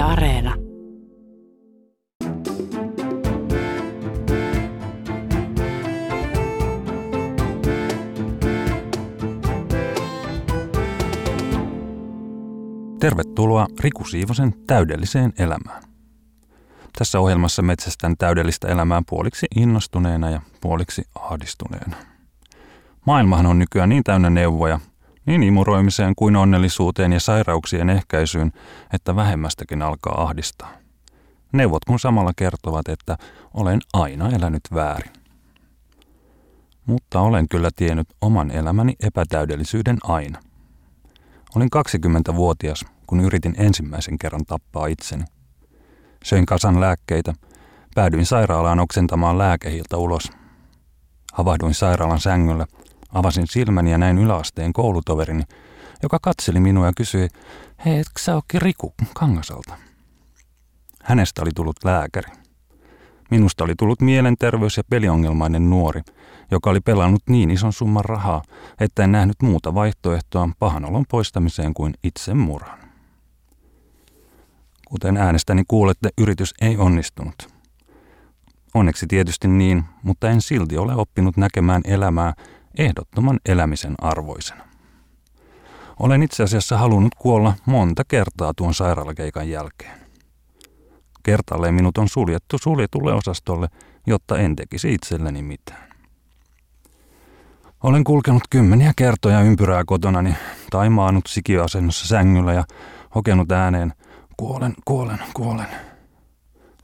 Areena. 0.00 0.54
Tervetuloa 13.00 13.66
Riku 13.80 14.04
Siivosen 14.04 14.54
täydelliseen 14.66 15.32
elämään. 15.38 15.82
Tässä 16.98 17.20
ohjelmassa 17.20 17.62
metsästän 17.62 18.16
täydellistä 18.16 18.68
elämää 18.68 19.02
puoliksi 19.08 19.46
innostuneena 19.56 20.30
ja 20.30 20.40
puoliksi 20.60 21.02
ahdistuneena. 21.14 21.96
Maailmahan 23.06 23.46
on 23.46 23.58
nykyään 23.58 23.88
niin 23.88 24.04
täynnä 24.04 24.30
neuvoja, 24.30 24.80
niin 25.30 25.42
imuroimiseen 25.42 26.14
kuin 26.16 26.36
onnellisuuteen 26.36 27.12
ja 27.12 27.20
sairauksien 27.20 27.90
ehkäisyyn, 27.90 28.52
että 28.92 29.16
vähemmästäkin 29.16 29.82
alkaa 29.82 30.22
ahdistaa. 30.22 30.72
Neuvot 31.52 31.84
kun 31.84 31.98
samalla 31.98 32.32
kertovat, 32.36 32.88
että 32.88 33.16
olen 33.54 33.80
aina 33.92 34.30
elänyt 34.30 34.60
väärin. 34.74 35.12
Mutta 36.86 37.20
olen 37.20 37.48
kyllä 37.48 37.70
tiennyt 37.76 38.08
oman 38.20 38.50
elämäni 38.50 38.94
epätäydellisyyden 39.02 39.98
aina. 40.02 40.38
Olin 41.56 41.68
20-vuotias, 41.76 42.84
kun 43.06 43.20
yritin 43.20 43.54
ensimmäisen 43.58 44.18
kerran 44.18 44.44
tappaa 44.46 44.86
itseni. 44.86 45.24
Söin 46.24 46.46
kasan 46.46 46.80
lääkkeitä, 46.80 47.34
päädyin 47.94 48.26
sairaalaan 48.26 48.80
oksentamaan 48.80 49.38
lääkehilta 49.38 49.96
ulos. 49.96 50.30
Havahduin 51.32 51.74
sairaalan 51.74 52.20
sängyllä– 52.20 52.66
Avasin 53.14 53.46
silmäni 53.46 53.90
ja 53.90 53.98
näin 53.98 54.18
yläasteen 54.18 54.72
koulutoverini, 54.72 55.42
joka 56.02 56.18
katseli 56.22 56.60
minua 56.60 56.86
ja 56.86 56.92
kysyi, 56.96 57.28
hei, 57.84 57.98
etkö 57.98 58.20
sä 58.20 58.34
ookin 58.34 58.62
Riku 58.62 58.94
Kangasalta? 59.14 59.74
Hänestä 61.02 61.42
oli 61.42 61.50
tullut 61.54 61.84
lääkäri. 61.84 62.32
Minusta 63.30 63.64
oli 63.64 63.74
tullut 63.78 64.02
mielenterveys- 64.02 64.76
ja 64.76 64.82
peliongelmainen 64.90 65.70
nuori, 65.70 66.00
joka 66.50 66.70
oli 66.70 66.80
pelannut 66.80 67.22
niin 67.28 67.50
ison 67.50 67.72
summan 67.72 68.04
rahaa, 68.04 68.42
että 68.80 69.04
en 69.04 69.12
nähnyt 69.12 69.36
muuta 69.42 69.74
vaihtoehtoa 69.74 70.48
pahanolon 70.58 71.04
poistamiseen 71.08 71.74
kuin 71.74 71.94
itsemurhan. 72.04 72.78
Kuten 74.88 75.16
äänestäni 75.16 75.62
kuulette, 75.68 76.08
yritys 76.18 76.54
ei 76.60 76.76
onnistunut. 76.76 77.48
Onneksi 78.74 79.06
tietysti 79.06 79.48
niin, 79.48 79.84
mutta 80.02 80.30
en 80.30 80.42
silti 80.42 80.78
ole 80.78 80.94
oppinut 80.94 81.36
näkemään 81.36 81.82
elämää 81.84 82.32
ehdottoman 82.78 83.38
elämisen 83.46 83.94
arvoisena. 83.98 84.64
Olen 85.98 86.22
itse 86.22 86.42
asiassa 86.42 86.78
halunnut 86.78 87.14
kuolla 87.14 87.54
monta 87.66 88.02
kertaa 88.08 88.52
tuon 88.56 88.74
sairaalakeikan 88.74 89.50
jälkeen. 89.50 90.00
Kertalleen 91.22 91.74
minut 91.74 91.98
on 91.98 92.08
suljettu 92.08 92.58
suljetulle 92.58 93.14
osastolle, 93.14 93.68
jotta 94.06 94.38
en 94.38 94.56
tekisi 94.56 94.94
itselleni 94.94 95.42
mitään. 95.42 95.90
Olen 97.82 98.04
kulkenut 98.04 98.42
kymmeniä 98.50 98.92
kertoja 98.96 99.40
ympyrää 99.40 99.82
kotonani, 99.86 100.34
taimaanut 100.70 101.26
sikiöasennossa 101.26 102.08
sängyllä 102.08 102.52
ja 102.52 102.64
hokenut 103.14 103.52
ääneen, 103.52 103.92
kuolen, 104.36 104.74
kuolen, 104.84 105.18
kuolen. 105.34 105.66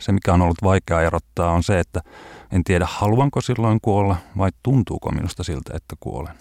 Se, 0.01 0.13
mikä 0.13 0.33
on 0.35 0.43
ollut 0.43 0.63
vaikea 0.63 1.03
erottaa, 1.03 1.53
on 1.53 1.63
se, 1.63 1.81
että 1.81 2.01
en 2.53 2.65
tiedä, 2.65 2.87
haluanko 2.91 3.41
silloin 3.41 3.79
kuolla 3.83 4.17
vai 4.39 4.51
tuntuuko 4.63 5.11
minusta 5.11 5.45
siltä, 5.45 5.73
että 5.75 5.97
kuolen. 6.01 6.35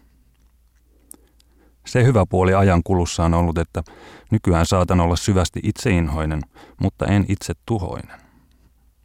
Se 1.86 2.04
hyvä 2.04 2.26
puoli 2.30 2.54
ajan 2.54 2.82
kulussa 2.84 3.26
on 3.26 3.34
ollut, 3.34 3.58
että 3.58 3.84
nykyään 4.32 4.66
saatan 4.66 5.00
olla 5.00 5.16
syvästi 5.16 5.60
itseinhoinen, 5.64 6.42
mutta 6.82 7.06
en 7.06 7.26
itse 7.28 7.54
tuhoinen. 7.66 8.22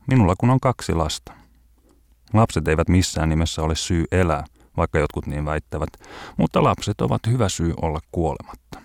Minulla 0.07 0.35
kun 0.39 0.51
on 0.51 0.61
kaksi 0.61 0.95
lasta. 0.95 1.33
Lapset 2.33 2.69
eivät 2.69 2.89
missään 2.89 3.29
nimessä 3.29 3.63
ole 3.63 3.75
syy 3.75 4.05
elää, 4.13 4.45
vaikka 4.77 4.99
jotkut 4.99 5.27
niin 5.27 5.45
väittävät, 5.45 5.89
mutta 6.37 6.63
lapset 6.63 7.01
ovat 7.01 7.27
hyvä 7.27 7.49
syy 7.49 7.75
olla 7.83 8.01
kuolematta. 8.13 8.81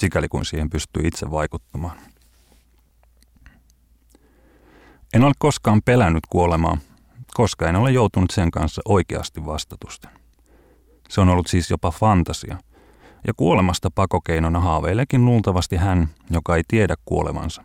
Sikäli 0.00 0.28
kun 0.28 0.44
siihen 0.44 0.70
pystyy 0.70 1.02
itse 1.06 1.30
vaikuttamaan. 1.30 1.98
En 5.14 5.24
ole 5.24 5.32
koskaan 5.38 5.82
pelännyt 5.84 6.24
kuolemaa, 6.28 6.78
koska 7.36 7.68
en 7.68 7.76
ole 7.76 7.90
joutunut 7.90 8.30
sen 8.30 8.50
kanssa 8.50 8.82
oikeasti 8.84 9.46
vastatusten. 9.46 10.10
Se 11.08 11.20
on 11.20 11.28
ollut 11.28 11.46
siis 11.46 11.70
jopa 11.70 11.90
fantasia, 11.90 12.58
ja 13.26 13.32
kuolemasta 13.36 13.90
pakokeinona 13.94 14.60
haaveileekin 14.60 15.24
luultavasti 15.24 15.76
hän, 15.76 16.08
joka 16.30 16.56
ei 16.56 16.62
tiedä 16.68 16.94
kuolevansa, 17.04 17.64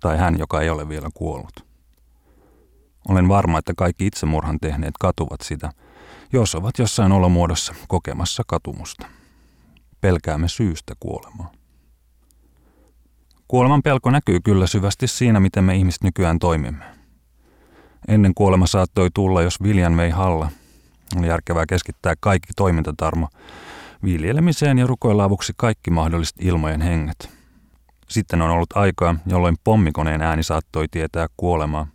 tai 0.00 0.18
hän, 0.18 0.38
joka 0.38 0.60
ei 0.60 0.70
ole 0.70 0.88
vielä 0.88 1.08
kuollut. 1.14 1.66
Olen 3.08 3.28
varma, 3.28 3.58
että 3.58 3.72
kaikki 3.76 4.06
itsemurhan 4.06 4.58
tehneet 4.60 4.94
katuvat 5.00 5.40
sitä, 5.40 5.72
jos 6.32 6.54
ovat 6.54 6.78
jossain 6.78 7.12
olomuodossa 7.12 7.74
kokemassa 7.88 8.42
katumusta. 8.46 9.06
Pelkäämme 10.00 10.48
syystä 10.48 10.94
kuolemaa. 11.00 11.52
Kuoleman 13.48 13.82
pelko 13.82 14.10
näkyy 14.10 14.40
kyllä 14.40 14.66
syvästi 14.66 15.06
siinä, 15.06 15.40
miten 15.40 15.64
me 15.64 15.76
ihmiset 15.76 16.02
nykyään 16.02 16.38
toimimme. 16.38 17.01
Ennen 18.08 18.34
kuolema 18.34 18.66
saattoi 18.66 19.08
tulla, 19.14 19.42
jos 19.42 19.62
viljan 19.62 19.96
vei 19.96 20.10
halla. 20.10 20.48
Oli 21.18 21.26
järkevää 21.26 21.64
keskittää 21.68 22.14
kaikki 22.20 22.52
toimintatarmo 22.56 23.28
viljelemiseen 24.04 24.78
ja 24.78 24.86
rukoilla 24.86 25.24
avuksi 25.24 25.52
kaikki 25.56 25.90
mahdolliset 25.90 26.36
ilmojen 26.40 26.80
henget. 26.80 27.30
Sitten 28.08 28.42
on 28.42 28.50
ollut 28.50 28.72
aikaa, 28.76 29.14
jolloin 29.26 29.56
pommikoneen 29.64 30.22
ääni 30.22 30.42
saattoi 30.42 30.86
tietää 30.90 31.26
kuolemaa, 31.36 31.86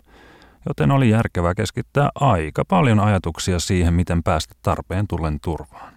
joten 0.67 0.91
oli 0.91 1.09
järkevää 1.09 1.55
keskittää 1.55 2.09
aika 2.15 2.65
paljon 2.65 2.99
ajatuksia 2.99 3.59
siihen, 3.59 3.93
miten 3.93 4.23
päästä 4.23 4.55
tarpeen 4.61 5.07
tullen 5.07 5.39
turvaan. 5.43 5.93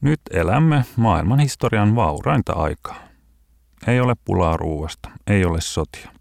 Nyt 0.00 0.20
elämme 0.30 0.84
maailman 0.96 1.38
historian 1.38 1.96
vaurainta 1.96 2.52
aikaa. 2.52 2.96
Ei 3.86 4.00
ole 4.00 4.14
pulaa 4.24 4.56
ruuasta, 4.56 5.10
ei 5.26 5.44
ole 5.44 5.60
sotia. 5.60 6.19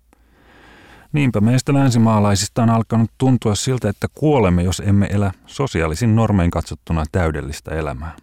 Niinpä 1.14 1.42
meistä 1.42 1.74
länsimaalaisista 1.74 2.64
on 2.64 2.70
alkanut 2.70 3.12
tuntua 3.18 3.56
siltä, 3.56 3.90
että 3.90 4.08
kuolemme, 4.14 4.64
jos 4.64 4.80
emme 4.86 5.06
elä 5.06 5.32
sosiaalisin 5.46 6.16
normein 6.16 6.52
katsottuna 6.52 7.04
täydellistä 7.12 7.72
elämää. 7.72 8.16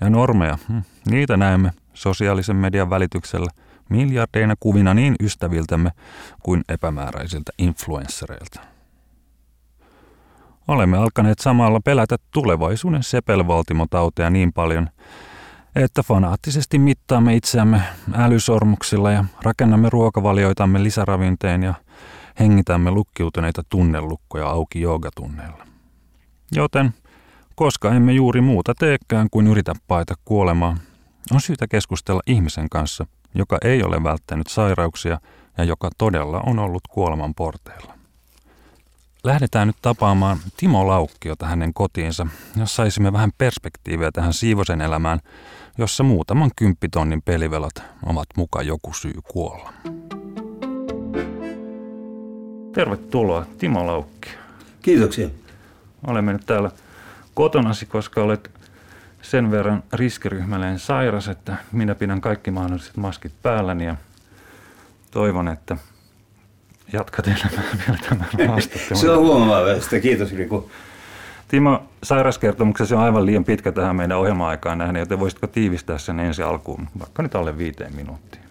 Ja 0.00 0.10
normeja, 0.10 0.58
hm, 0.68 0.78
niitä 1.10 1.36
näemme 1.36 1.72
sosiaalisen 1.94 2.56
median 2.56 2.90
välityksellä 2.90 3.50
miljardeina 3.88 4.54
kuvina 4.60 4.94
niin 4.94 5.14
ystäviltämme 5.20 5.90
kuin 6.42 6.62
epämääräisiltä 6.68 7.52
influenssereilta. 7.58 8.60
Olemme 10.68 10.98
alkaneet 10.98 11.38
samalla 11.38 11.80
pelätä 11.84 12.16
tulevaisuuden 12.30 13.02
sepelvaltimotauteja 13.02 14.30
niin 14.30 14.52
paljon, 14.52 14.88
että 15.74 16.02
fanaattisesti 16.02 16.78
mittaamme 16.78 17.34
itseämme 17.34 17.82
älysormuksilla 18.14 19.10
ja 19.10 19.24
rakennamme 19.42 19.90
ruokavalioitamme 19.90 20.82
lisäravinteen 20.82 21.62
ja 21.62 21.74
hengitämme 22.40 22.90
lukkiutuneita 22.90 23.62
tunnelukkoja 23.68 24.46
auki 24.46 24.80
joogatunneilla. 24.80 25.66
Joten, 26.52 26.94
koska 27.54 27.94
emme 27.94 28.12
juuri 28.12 28.40
muuta 28.40 28.74
teekään 28.74 29.28
kuin 29.30 29.46
yritä 29.46 29.72
paeta 29.88 30.14
kuolemaa, 30.24 30.76
on 31.32 31.40
syytä 31.40 31.68
keskustella 31.68 32.20
ihmisen 32.26 32.68
kanssa, 32.68 33.06
joka 33.34 33.58
ei 33.64 33.82
ole 33.82 34.02
välttänyt 34.02 34.46
sairauksia 34.46 35.20
ja 35.58 35.64
joka 35.64 35.90
todella 35.98 36.40
on 36.46 36.58
ollut 36.58 36.82
kuoleman 36.88 37.34
porteilla. 37.34 37.94
Lähdetään 39.24 39.66
nyt 39.66 39.76
tapaamaan 39.82 40.38
Timo 40.56 40.86
Laukkiota 40.86 41.46
hänen 41.46 41.74
kotiinsa, 41.74 42.26
jos 42.56 42.76
saisimme 42.76 43.12
vähän 43.12 43.30
perspektiiviä 43.38 44.12
tähän 44.12 44.32
siivosen 44.32 44.80
elämään, 44.80 45.20
jossa 45.78 46.04
muutaman 46.04 46.50
kymppitonnin 46.56 47.22
pelivelat 47.22 47.82
ovat 48.06 48.26
muka 48.36 48.62
joku 48.62 48.92
syy 48.92 49.14
kuolla. 49.32 49.72
Tervetuloa, 52.80 53.46
Timo 53.58 53.86
Laukki. 53.86 54.30
Kiitoksia. 54.82 55.28
Olemme 56.06 56.32
nyt 56.32 56.46
täällä 56.46 56.70
kotonasi, 57.34 57.86
koska 57.86 58.22
olet 58.22 58.50
sen 59.22 59.50
verran 59.50 59.82
riskiryhmälleen 59.92 60.78
sairas, 60.78 61.28
että 61.28 61.56
minä 61.72 61.94
pidän 61.94 62.20
kaikki 62.20 62.50
mahdolliset 62.50 62.96
maskit 62.96 63.32
päälläni 63.42 63.86
ja 63.86 63.96
toivon, 65.10 65.48
että 65.48 65.76
jatkat 66.92 67.26
elämää 67.26 67.64
vielä 67.86 67.98
tämän 68.08 68.28
haastattelun. 68.48 69.00
Se 69.00 69.10
on 69.10 69.18
huomaavasta. 69.18 70.00
Kiitos 70.00 70.32
Riku. 70.32 70.70
Timo, 71.48 71.82
sairauskertomuksesi 72.02 72.94
on 72.94 73.00
aivan 73.00 73.26
liian 73.26 73.44
pitkä 73.44 73.72
tähän 73.72 73.96
meidän 73.96 74.18
ohjelma-aikaan 74.18 74.78
nähden, 74.78 75.00
joten 75.00 75.20
voisitko 75.20 75.46
tiivistää 75.46 75.98
sen 75.98 76.20
ensi 76.20 76.42
alkuun, 76.42 76.88
vaikka 76.98 77.22
nyt 77.22 77.34
alle 77.34 77.58
viiteen 77.58 77.96
minuuttiin? 77.96 78.49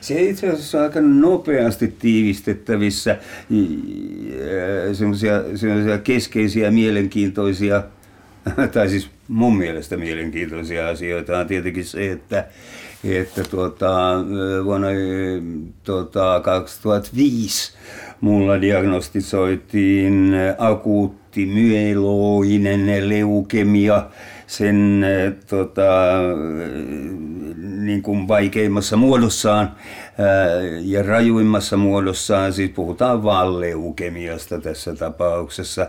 Se 0.00 0.22
itse 0.22 0.48
asiassa 0.48 0.78
on 0.78 0.84
aika 0.84 1.00
nopeasti 1.00 1.88
tiivistettävissä 1.88 3.18
semmoisia 4.92 5.98
keskeisiä, 6.04 6.70
mielenkiintoisia, 6.70 7.82
tai 8.72 8.88
siis 8.88 9.10
mun 9.28 9.56
mielestä 9.56 9.96
mielenkiintoisia 9.96 10.88
asioita. 10.88 11.38
On 11.38 11.46
tietenkin 11.46 11.84
se, 11.84 12.12
että 12.12 12.44
että 13.04 13.42
tuota, 13.44 14.14
vuonna 14.64 14.88
tuota, 15.84 16.40
2005 16.44 17.72
mulla 18.20 18.60
diagnostisoitiin 18.60 20.34
akuutti 20.58 21.46
myeloinen 21.46 23.08
leukemia 23.08 24.06
sen 24.46 25.04
tota, 25.50 26.12
niin 27.80 28.02
kuin 28.02 28.28
vaikeimmassa 28.28 28.96
muodossaan 28.96 29.70
ja 30.80 31.02
rajuimmassa 31.02 31.76
muodossaan, 31.76 32.52
siis 32.52 32.70
puhutaan 32.70 33.22
vaan 33.22 33.60
leukemiasta 33.60 34.60
tässä 34.60 34.94
tapauksessa. 34.94 35.86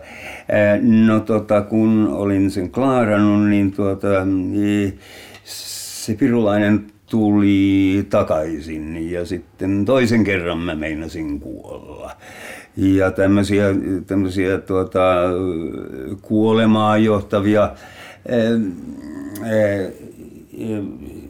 No 0.81 1.19
tota, 1.19 1.61
kun 1.61 2.07
olin 2.11 2.51
sen 2.51 2.71
klaarannut, 2.71 3.49
niin 3.49 3.71
tuota, 3.71 4.07
se 5.43 6.13
pirulainen 6.13 6.87
tuli 7.09 8.05
takaisin 8.09 9.11
ja 9.11 9.25
sitten 9.25 9.85
toisen 9.85 10.23
kerran 10.23 10.59
mä 10.59 10.75
meinasin 10.75 11.39
kuolla. 11.39 12.11
Ja 12.77 13.11
tämmöisiä, 13.11 13.65
tämmöisiä 14.07 14.57
tuota, 14.57 15.01
kuolemaan 16.21 17.03
johtavia 17.03 17.71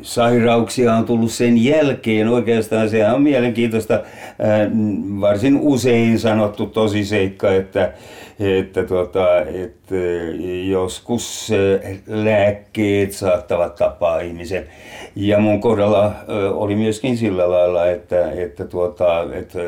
sairauksia 0.01 0.93
on 0.93 1.05
tullut 1.05 1.31
sen 1.31 1.63
jälkeen. 1.63 2.27
Oikeastaan 2.27 2.89
se 2.89 3.07
on 3.07 3.21
mielenkiintoista, 3.21 4.03
varsin 5.21 5.59
usein 5.61 6.19
sanottu 6.19 6.65
tosiseikka, 6.65 7.53
että, 7.53 7.93
että, 8.39 8.83
tuota, 8.83 9.41
että 9.41 9.95
joskus 10.69 11.51
lääkkeet 12.07 13.11
saattavat 13.11 13.75
tapaa 13.75 14.19
ihmisen. 14.19 14.63
Ja 15.15 15.39
mun 15.39 15.61
kohdalla 15.61 16.11
oli 16.51 16.75
myöskin 16.75 17.17
sillä 17.17 17.51
lailla, 17.51 17.87
että, 17.87 18.31
että, 18.31 18.65
tuota, 18.65 19.27
että 19.33 19.59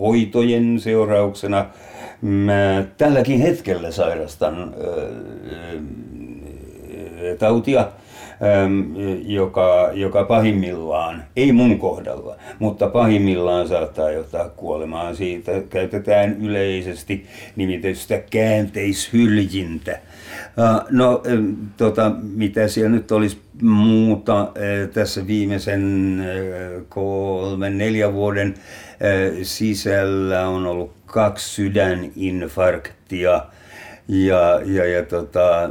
hoitojen 0.00 0.80
seurauksena 0.80 1.66
mä 2.20 2.84
tälläkin 2.98 3.40
hetkellä 3.40 3.90
sairastan 3.90 4.74
tautia, 7.38 7.88
joka, 9.26 9.90
joka 9.92 10.24
pahimmillaan, 10.24 11.24
ei 11.36 11.52
mun 11.52 11.78
kohdalla, 11.78 12.36
mutta 12.58 12.86
pahimmillaan 12.88 13.68
saattaa 13.68 14.10
johtaa 14.10 14.48
kuolemaan. 14.48 15.16
Siitä 15.16 15.52
käytetään 15.70 16.36
yleisesti 16.42 17.26
nimitystä 17.56 18.18
käänteishyljintä. 18.30 19.98
No, 20.90 21.22
tota, 21.76 22.12
mitä 22.22 22.68
siellä 22.68 22.90
nyt 22.90 23.12
olisi 23.12 23.38
muuta 23.62 24.52
tässä 24.92 25.26
viimeisen 25.26 26.16
kolmen, 26.88 27.78
neljän 27.78 28.12
vuoden 28.12 28.54
sisällä 29.42 30.48
on 30.48 30.66
ollut 30.66 30.92
kaksi 31.06 31.54
sydäninfarktia 31.54 33.42
ja, 34.08 34.60
ja, 34.64 34.84
ja 34.84 35.02
tota, 35.02 35.70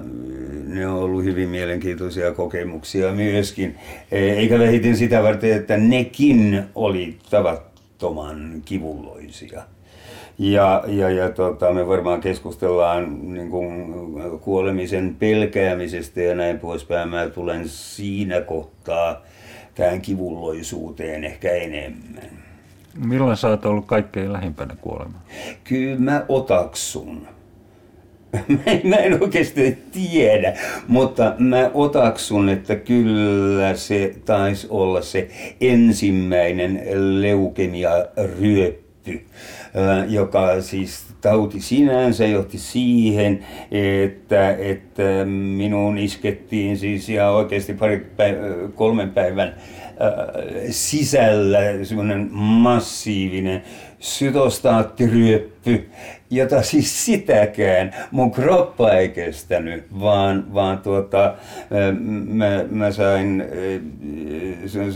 ne 0.67 0.87
on 0.87 1.03
ollut 1.03 1.23
hyvin 1.23 1.49
mielenkiintoisia 1.49 2.31
kokemuksia 2.31 3.11
myöskin. 3.11 3.75
E, 4.11 4.19
eikä 4.19 4.59
vähiten 4.59 4.97
sitä 4.97 5.23
varten, 5.23 5.53
että 5.53 5.77
nekin 5.77 6.63
oli 6.75 7.17
tavattoman 7.29 8.61
kivulloisia. 8.65 9.63
Ja, 10.39 10.83
ja, 10.87 11.09
ja 11.09 11.29
tota, 11.29 11.73
me 11.73 11.87
varmaan 11.87 12.21
keskustellaan 12.21 13.33
niin 13.33 13.49
kuin, 13.49 13.93
kuolemisen 14.41 15.15
pelkäämisestä 15.19 16.21
ja 16.21 16.35
näin 16.35 16.59
poispäin. 16.59 17.09
Mä 17.09 17.29
tulen 17.29 17.69
siinä 17.69 18.41
kohtaa 18.41 19.21
tähän 19.75 20.01
kivulloisuuteen 20.01 21.23
ehkä 21.23 21.51
enemmän. 21.51 22.45
Milloin 23.05 23.37
sä 23.37 23.47
oot 23.47 23.65
ollut 23.65 23.85
kaikkein 23.85 24.33
lähimpänä 24.33 24.75
kuolemaan? 24.81 25.21
Kyllä 25.63 25.99
mä 25.99 26.25
otaksun 26.29 27.27
mä 28.89 28.95
en 28.95 29.23
oikeasti 29.23 29.77
tiedä, 29.91 30.57
mutta 30.87 31.33
mä 31.39 31.71
otaksun, 31.73 32.49
että 32.49 32.75
kyllä 32.75 33.75
se 33.75 34.15
taisi 34.25 34.67
olla 34.69 35.01
se 35.01 35.27
ensimmäinen 35.61 36.81
leukemia-ryöppy, 37.21 39.25
joka 40.07 40.61
siis 40.61 41.05
tauti 41.21 41.61
sinänsä 41.61 42.25
johti 42.25 42.57
siihen, 42.57 43.45
että, 43.71 44.51
että 44.51 45.03
minuun 45.55 45.97
iskettiin 45.97 46.77
siis 46.77 47.09
ja 47.09 47.29
oikeasti 47.29 47.73
pari 47.73 48.11
päivä, 48.17 48.39
kolmen 48.75 49.09
päivän 49.09 49.55
sisällä 50.69 51.59
semmoinen 51.83 52.29
massiivinen 52.33 53.63
sytostaattiryöppy, 53.99 55.89
jota 56.29 56.61
siis 56.61 57.05
sitäkään 57.05 57.95
mun 58.11 58.31
kroppa 58.31 58.91
ei 58.91 59.09
kestänyt, 59.09 59.99
vaan, 59.99 60.53
vaan 60.53 60.77
tuota, 60.77 61.33
mä, 62.27 62.65
mä 62.69 62.91
sain 62.91 63.43
sen, 64.65 64.91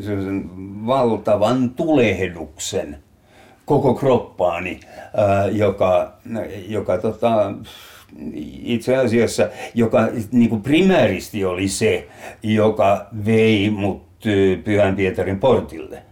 sen 0.00 0.50
valtavan 0.86 1.70
tulehduksen 1.70 2.96
koko 3.64 3.94
kroppaani, 3.94 4.80
joka, 5.52 6.12
joka 6.68 6.98
tota, 6.98 7.52
itse 8.64 8.96
asiassa, 8.96 9.48
joka 9.74 10.08
niin 10.32 10.50
kuin 10.50 10.62
primääristi 10.62 11.44
oli 11.44 11.68
se, 11.68 12.08
joka 12.42 13.06
vei 13.26 13.70
mut 13.70 14.10
Pyhän 14.64 14.96
Pietarin 14.96 15.40
portille. 15.40 16.02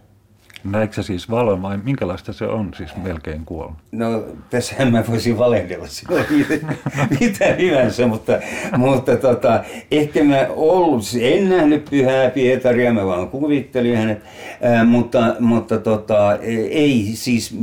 Näetkö 0.63 1.03
siis 1.03 1.29
valon 1.29 1.61
vai 1.61 1.77
minkälaista 1.83 2.33
se 2.33 2.45
on 2.45 2.71
siis 2.77 2.95
melkein 3.03 3.45
kuollut? 3.45 3.77
No 3.91 4.23
tässähän 4.49 4.91
mä 4.91 5.03
voisin 5.09 5.37
valehdella 5.37 5.87
sinulle 5.87 6.25
mitä, 7.19 7.45
hyvänsä, 7.45 8.07
mutta, 8.07 8.33
mutta 8.77 9.17
tota, 9.17 9.63
ehkä 9.91 10.23
mä 10.23 10.47
ollut, 10.49 11.03
en 11.21 11.49
nähnyt 11.49 11.85
pyhää 11.89 12.29
Pietaria, 12.29 12.93
mä 12.93 13.05
vaan 13.05 13.29
kuvittelin 13.29 13.97
hänet, 13.97 14.21
ää, 14.61 14.83
mutta, 14.83 15.35
mutta 15.39 15.77
tota, 15.77 16.35
ei 16.69 17.11
siis, 17.13 17.55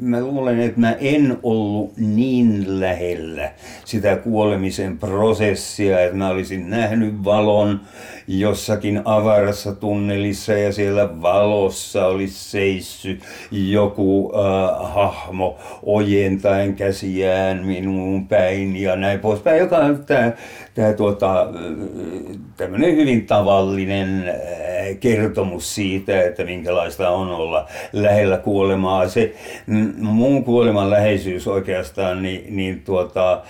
mä 0.00 0.20
luulen, 0.20 0.60
että 0.60 0.80
mä 0.80 0.92
en 1.00 1.38
ollut 1.42 1.92
niin 1.96 2.80
lähellä 2.80 3.50
sitä 3.84 4.16
kuolemisen 4.16 4.98
prosessia, 4.98 6.00
että 6.00 6.16
mä 6.16 6.28
olisin 6.28 6.70
nähnyt 6.70 7.24
valon 7.24 7.80
jossakin 8.38 9.02
avarassa 9.04 9.72
tunnelissa 9.72 10.52
ja 10.52 10.72
siellä 10.72 11.22
valossa 11.22 12.06
olisi 12.06 12.50
seissy 12.50 13.20
joku 13.50 14.32
äh, 14.34 14.94
hahmo 14.94 15.58
ojentaen 15.82 16.74
käsiään 16.74 17.66
minuun 17.66 18.28
päin 18.28 18.76
ja 18.76 18.96
näin 18.96 19.20
poispäin, 19.20 19.58
joka 19.58 19.76
on 19.76 20.04
tämä, 20.04 20.32
tämä 20.74 20.92
tuota, 20.92 21.46
tämmöinen 22.56 22.96
hyvin 22.96 23.26
tavallinen 23.26 24.28
äh, 24.28 24.98
kertomus 25.00 25.74
siitä, 25.74 26.22
että 26.22 26.44
minkälaista 26.44 27.10
on 27.10 27.28
olla 27.28 27.68
lähellä 27.92 28.38
kuolemaa. 28.38 29.08
Se 29.08 29.34
mun 29.96 30.44
kuoleman 30.44 30.90
läheisyys 30.90 31.48
oikeastaan, 31.48 32.22
niin, 32.22 32.56
niin 32.56 32.82
tuota, 32.82 33.32
äh, 33.32 33.40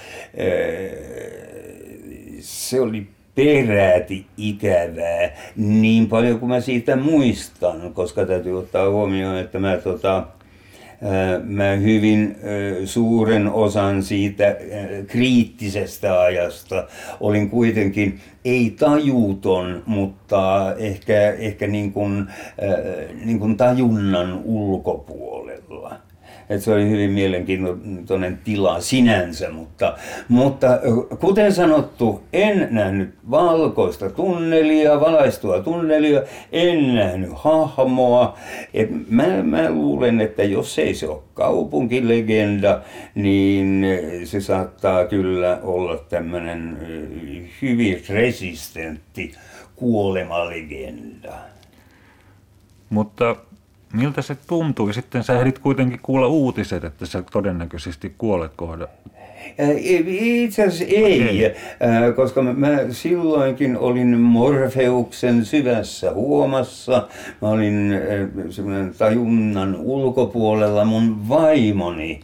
se 2.41 2.81
oli 2.81 3.07
peräti 3.35 4.27
ikävää 4.37 5.31
niin 5.57 6.09
paljon 6.09 6.39
kuin 6.39 6.51
mä 6.51 6.61
siitä 6.61 6.97
muistan, 6.97 7.93
koska 7.95 8.27
täytyy 8.27 8.59
ottaa 8.59 8.91
huomioon, 8.91 9.39
että 9.39 9.59
mä, 9.59 9.77
tota, 9.77 10.27
mä 11.45 11.73
hyvin 11.73 12.37
suuren 12.85 13.49
osan 13.49 14.03
siitä 14.03 14.57
kriittisestä 15.07 16.21
ajasta 16.21 16.87
olin 17.21 17.51
kuitenkin 17.51 18.21
ei 18.45 18.75
tajuton, 18.79 19.83
mutta 19.87 20.75
ehkä, 20.79 21.31
ehkä 21.31 21.67
niin 21.67 21.93
kuin, 21.93 22.27
niin 23.25 23.39
kuin 23.39 23.57
tajunnan 23.57 24.41
ulkopuolella. 24.45 26.12
Että 26.51 26.65
se 26.65 26.73
oli 26.73 26.91
hyvin 26.91 27.11
mielenkiintoinen 27.11 28.39
tila 28.45 28.81
sinänsä, 28.81 29.51
mutta, 29.51 29.97
mutta 30.29 30.81
kuten 31.21 31.53
sanottu, 31.53 32.23
en 32.33 32.69
nähnyt 32.71 33.15
valkoista 33.31 34.11
tunnelia, 34.11 35.01
valaistua 35.01 35.61
tunnelia, 35.61 36.23
en 36.53 36.95
nähnyt 36.95 37.31
hahmoa. 37.35 38.39
Et 38.75 38.91
mä, 39.09 39.43
mä 39.43 39.71
luulen, 39.71 40.21
että 40.21 40.45
jos 40.45 40.79
ei 40.79 40.95
se 40.95 41.09
ole 41.09 41.23
kaupunkilegenda, 41.35 42.81
niin 43.15 43.85
se 44.25 44.41
saattaa 44.41 45.05
kyllä 45.05 45.59
olla 45.63 45.97
tämmöinen 45.97 46.79
hyvin 47.63 48.03
resistentti 48.09 49.33
kuolemalegenda. 49.77 51.33
Mutta 52.91 53.37
Miltä 53.93 54.23
se 54.23 54.37
tuntui? 54.47 54.95
Sitten 54.95 55.25
sä 55.25 55.41
ehdit 55.41 55.59
kuitenkin 55.59 56.01
kuulla 56.03 56.27
uutiset, 56.27 56.85
että 56.85 57.07
sä 57.07 57.23
todennäköisesti 57.33 58.15
kuolet 58.19 58.53
kohda. 58.57 58.89
Itse 59.79 60.63
asiassa 60.67 60.85
ei, 60.85 61.55
koska 62.17 62.43
mä 62.43 62.69
silloinkin 62.91 63.79
olin 63.79 64.21
Morfeuksen 64.21 65.45
syvässä 65.45 66.13
huomassa. 66.13 67.09
Mä 67.43 67.49
olin 67.49 67.93
semmoinen 68.51 68.95
tajunnan 68.99 69.77
ulkopuolella. 69.77 70.85
Mun 70.85 71.29
vaimoni 71.29 72.21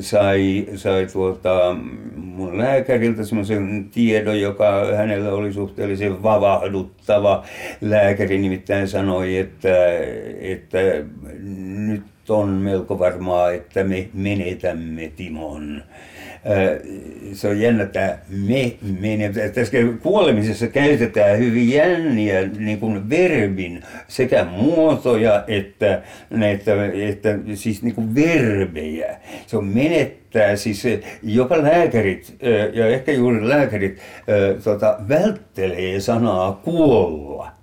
sai, 0.00 0.66
sai 0.74 1.06
tuota, 1.12 1.76
mun 2.16 2.58
lääkäriltä 2.58 3.24
semmoisen 3.24 3.90
tiedon, 3.94 4.40
joka 4.40 4.96
hänellä 4.96 5.32
oli 5.32 5.52
suhteellisen 5.52 6.22
vavahduttava. 6.22 7.44
Lääkäri 7.80 8.38
nimittäin 8.38 8.88
sanoi, 8.88 9.36
että, 9.36 9.76
että 10.40 10.78
nyt 11.76 12.02
on 12.30 12.48
melko 12.48 12.98
varmaa, 12.98 13.50
että 13.50 13.84
me 13.84 14.08
menetämme 14.14 15.12
Timon. 15.16 15.82
Se 17.32 17.48
on 17.48 17.60
jännä, 17.60 17.82
että 17.82 18.18
me 18.28 18.72
menetämme. 19.00 19.48
Tässä 19.48 19.72
kuolemisessa 20.02 20.66
käytetään 20.66 21.38
hyvin 21.38 21.70
jänniä 21.70 22.48
niin 22.58 22.80
kuin 22.80 23.10
verbin 23.10 23.82
sekä 24.08 24.44
muotoja 24.44 25.44
että, 25.48 26.02
että, 26.50 26.72
että 27.08 27.38
siis 27.54 27.82
niin 27.82 27.94
kuin 27.94 28.14
verbejä. 28.14 29.16
Se 29.46 29.56
on 29.56 29.64
menettää, 29.64 30.56
siis 30.56 30.84
jopa 31.22 31.62
lääkärit 31.62 32.36
ja 32.72 32.86
ehkä 32.86 33.12
juuri 33.12 33.48
lääkärit 33.48 33.98
tota, 34.64 34.98
välttelee 35.08 36.00
sanaa 36.00 36.52
kuolla 36.52 37.59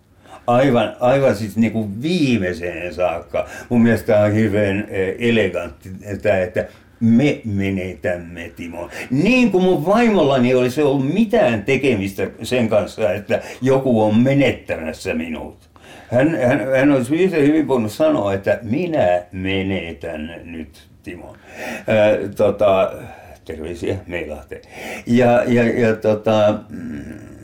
aivan, 0.47 0.95
aivan 0.99 1.35
siis 1.35 1.57
niin 1.57 1.71
kuin 1.71 2.01
viimeiseen 2.01 2.93
saakka. 2.93 3.47
Mun 3.69 3.81
mielestä 3.81 4.07
tämä 4.07 4.25
on 4.25 4.31
hirveän 4.31 4.87
elegantti, 5.19 5.89
että, 6.03 6.41
että 6.43 6.65
me 6.99 7.41
menetämme 7.45 8.51
Timo. 8.55 8.89
Niin 9.11 9.51
kuin 9.51 9.63
mun 9.63 9.85
vaimollani 9.85 10.55
olisi 10.55 10.81
ollut 10.81 11.13
mitään 11.13 11.63
tekemistä 11.63 12.27
sen 12.43 12.69
kanssa, 12.69 13.13
että 13.13 13.41
joku 13.61 14.03
on 14.03 14.19
menettämässä 14.19 15.13
minut. 15.13 15.69
Hän, 16.11 16.37
hän, 16.47 16.67
hän 16.79 16.91
olisi 16.91 17.15
yhtä 17.15 17.37
hyvin 17.37 17.67
voinut 17.67 17.91
sanoa, 17.91 18.33
että 18.33 18.59
minä 18.61 19.21
menetän 19.31 20.41
nyt 20.43 20.87
Timo. 21.03 21.35
Ää, 21.87 22.17
tota, 22.35 22.93
terveisiä 23.45 23.95
Meilahteen. 24.07 24.61
Ja, 25.05 25.43
ja, 25.47 25.79
ja 25.79 25.95
tota, 25.95 26.59
mm, 26.69 27.36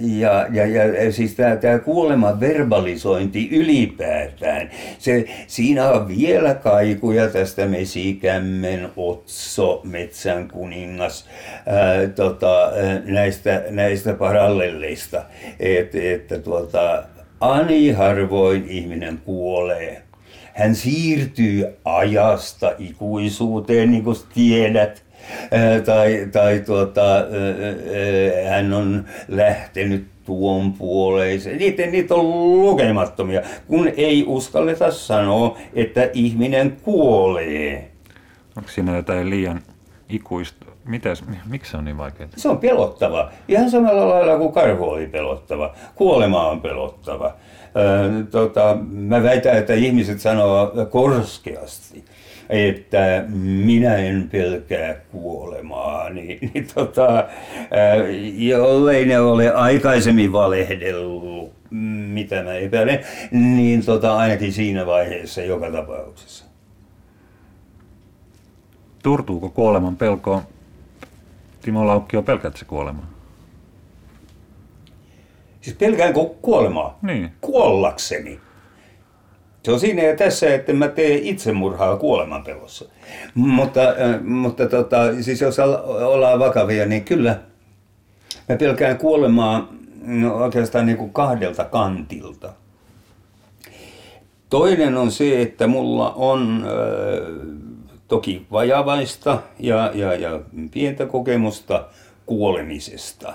ja, 0.00 0.46
ja, 0.52 0.66
ja 0.66 1.12
siis 1.12 1.34
tämä, 1.34 1.56
tämä 1.56 1.78
kuoleman 1.78 2.40
verbalisointi 2.40 3.48
ylipäätään, 3.52 4.70
se, 4.98 5.24
siinä 5.46 5.90
on 5.90 6.08
vielä 6.08 6.54
kaikuja 6.54 7.28
tästä 7.28 7.66
Mesikämmen, 7.66 8.88
Otso, 8.96 9.80
Metsän 9.84 10.48
kuningas, 10.48 11.28
ää, 11.66 12.06
tota, 12.14 12.72
näistä, 13.04 13.62
näistä 13.70 14.14
parallelleista, 14.14 15.24
Et, 15.60 15.94
että 15.94 16.38
tuota, 16.38 17.04
ani 17.40 17.90
harvoin 17.90 18.64
ihminen 18.68 19.18
kuolee. 19.24 20.02
Hän 20.54 20.74
siirtyy 20.74 21.66
ajasta 21.84 22.72
ikuisuuteen, 22.78 23.90
niin 23.90 24.04
kuin 24.04 24.16
tiedät 24.34 25.02
tai, 25.84 26.28
tai 26.32 26.60
tuota, 26.66 27.02
hän 28.50 28.72
on 28.72 29.04
lähtenyt 29.28 30.06
tuon 30.24 30.72
puoleiseen. 30.72 31.58
Niitä, 31.58 31.86
niitä 31.86 32.14
on 32.14 32.62
lukemattomia, 32.62 33.42
kun 33.66 33.90
ei 33.96 34.24
uskalleta 34.26 34.90
sanoa, 34.90 35.58
että 35.74 36.10
ihminen 36.12 36.76
kuolee. 36.82 37.90
Onko 38.56 38.70
siinä 38.70 38.96
jotain 38.96 39.30
liian 39.30 39.62
ikuista? 40.08 40.66
Mitäs, 40.84 41.24
miksi 41.48 41.70
se 41.70 41.76
on 41.76 41.84
niin 41.84 41.98
vaikeaa? 41.98 42.28
Se 42.36 42.48
on 42.48 42.58
pelottava. 42.58 43.30
Ihan 43.48 43.70
samalla 43.70 44.08
lailla 44.08 44.36
kuin 44.36 44.52
karhu 44.52 44.84
oli 44.84 45.06
pelottava. 45.06 45.74
Kuolema 45.94 46.48
on 46.48 46.60
pelottava. 46.60 47.34
tota, 48.30 48.78
mä 48.90 49.22
väitän, 49.22 49.56
että 49.56 49.74
ihmiset 49.74 50.20
sanoo 50.20 50.72
korskeasti 50.90 52.04
että 52.48 53.24
minä 53.44 53.96
en 53.96 54.28
pelkää 54.32 54.94
kuolemaa, 54.94 56.10
niin, 56.14 56.38
niin 56.54 56.66
tota, 56.74 57.24
jollei 58.36 59.06
ne 59.06 59.20
ole 59.20 59.52
aikaisemmin 59.52 60.32
valehdellut, 60.32 61.52
mitä 61.70 62.42
mä 62.42 62.54
epäilen, 62.54 63.04
niin 63.30 63.84
tota, 63.84 64.16
ainakin 64.16 64.52
siinä 64.52 64.86
vaiheessa 64.86 65.42
joka 65.42 65.70
tapauksessa. 65.70 66.44
Turtuuko 69.02 69.48
kuoleman 69.48 69.96
pelko? 69.96 70.42
Timo 71.62 71.86
Laukkio, 71.86 72.22
pelkäätkö 72.22 72.64
kuolemaa? 72.64 73.10
Siis 75.60 75.76
pelkäänkö 75.76 76.20
kuolemaa? 76.42 76.98
Niin. 77.02 77.30
Kuollakseni. 77.40 78.40
Se 79.62 79.72
on 79.72 79.80
siinä 79.80 80.02
ja 80.02 80.16
tässä, 80.16 80.54
että 80.54 80.72
mä 80.72 80.88
teen 80.88 81.22
itsemurhaa 81.22 81.96
kuolemanpelossa. 81.96 82.84
Mutta, 83.34 83.80
äh, 83.82 84.24
mutta 84.24 84.66
tota, 84.66 85.22
siis 85.22 85.40
jos 85.40 85.58
ollaan 85.58 86.38
vakavia, 86.38 86.86
niin 86.86 87.04
kyllä 87.04 87.40
mä 88.48 88.56
pelkään 88.56 88.98
kuolemaa 88.98 89.68
no, 90.02 90.36
oikeastaan 90.36 90.86
niin 90.86 90.98
kuin 90.98 91.12
kahdelta 91.12 91.64
kantilta. 91.64 92.52
Toinen 94.50 94.96
on 94.96 95.10
se, 95.10 95.42
että 95.42 95.66
mulla 95.66 96.12
on 96.12 96.64
äh, 96.64 97.68
toki 98.08 98.46
vajavaista 98.52 99.42
ja, 99.58 99.90
ja, 99.94 100.14
ja 100.14 100.40
pientä 100.70 101.06
kokemusta 101.06 101.84
kuolemisesta. 102.26 103.32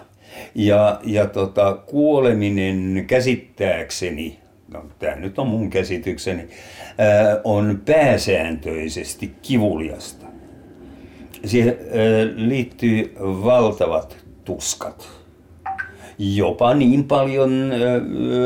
Ja, 0.55 0.99
ja 1.03 1.27
tota, 1.27 1.73
kuoleminen 1.73 3.03
käsittääkseni 3.07 4.42
no 4.73 4.85
tämä 4.99 5.15
nyt 5.15 5.39
on 5.39 5.47
mun 5.47 5.69
käsitykseni, 5.69 6.47
on 7.43 7.81
pääsääntöisesti 7.85 9.31
kivuliasta. 9.41 10.25
Siihen 11.45 11.77
liittyy 12.35 13.15
valtavat 13.19 14.17
tuskat 14.45 15.22
jopa 16.19 16.73
niin 16.73 17.03
paljon 17.03 17.71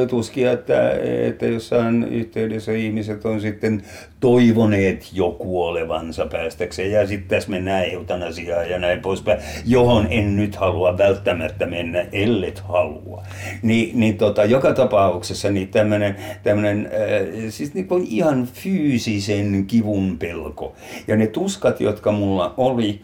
tuskia, 0.10 0.52
että, 0.52 0.92
että 1.28 1.46
jossain 1.46 2.04
yhteydessä 2.04 2.72
ihmiset 2.72 3.26
on 3.26 3.42
sitten 3.42 3.84
toivoneet 4.20 5.10
jo 5.14 5.32
kuolevansa 5.32 6.26
päästäkseen 6.26 6.92
ja 6.92 7.08
sitten 7.08 7.30
tässä 7.30 7.50
mennään 7.50 7.86
eutanasiaan 7.86 8.70
ja 8.70 8.80
näin 8.80 9.00
poispäin, 9.00 9.40
johon 9.66 10.08
en 10.10 10.36
nyt 10.36 10.56
halua 10.56 10.98
välttämättä 10.98 11.66
mennä, 11.66 12.06
ellet 12.12 12.60
halua. 12.60 13.24
Ni, 13.62 13.92
niin 13.94 14.18
tota, 14.18 14.46
joka 14.46 14.74
tapauksessa 14.74 15.50
niin 15.50 15.68
tämmöinen, 15.68 16.86
äh, 16.86 17.50
siis 17.50 17.74
niin 17.74 17.88
ihan 18.08 18.48
fyysisen 18.54 19.66
kivun 19.66 20.18
pelko 20.20 20.76
ja 21.08 21.16
ne 21.16 21.28
tuskat, 21.28 21.82
jotka 21.82 22.12
mulla 22.12 22.54
oli, 22.58 23.02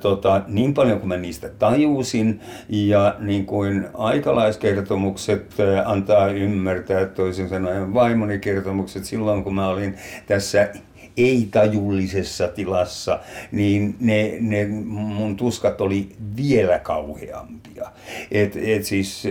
tota, 0.00 0.42
niin 0.46 0.74
paljon 0.74 0.98
kuin 0.98 1.08
mä 1.08 1.16
niistä 1.16 1.48
tajusin 1.48 2.40
ja 2.68 3.16
niin 3.18 3.46
kuin 3.46 3.86
aikalaiskertomukset 3.94 5.54
antaa 5.84 6.28
ymmärtää, 6.28 7.06
toisin 7.06 7.48
sanoen 7.48 7.94
vaimoni 7.94 8.38
kertomukset 8.38 9.04
silloin 9.04 9.44
kun 9.44 9.54
mä 9.54 9.68
olin 9.68 9.94
tässä 10.26 10.68
ei-tajullisessa 11.16 12.48
tilassa, 12.48 13.20
niin 13.52 13.96
ne, 14.00 14.36
ne 14.40 14.66
mun 14.66 15.36
tuskat 15.36 15.80
oli 15.80 16.08
vielä 16.36 16.78
kauheampia. 16.78 17.90
Et, 18.30 18.56
et 18.56 18.84
siis, 18.84 19.26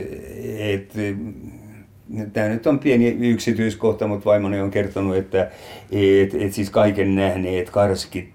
et, 0.57 0.93
Tämä 2.33 2.47
nyt 2.47 2.67
on 2.67 2.79
pieni 2.79 3.07
yksityiskohta, 3.07 4.07
mutta 4.07 4.25
vaimoni 4.25 4.59
on 4.59 4.71
kertonut, 4.71 5.15
että 5.15 5.51
et, 5.91 6.33
et 6.33 6.53
siis 6.53 6.69
kaiken 6.69 7.15
nähneet 7.15 7.69
karskit 7.69 8.29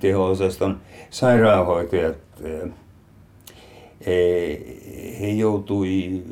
teho-osaston 0.00 0.80
sairaanhoitajat, 1.10 2.16
he 5.20 5.28
joutui 5.36 6.22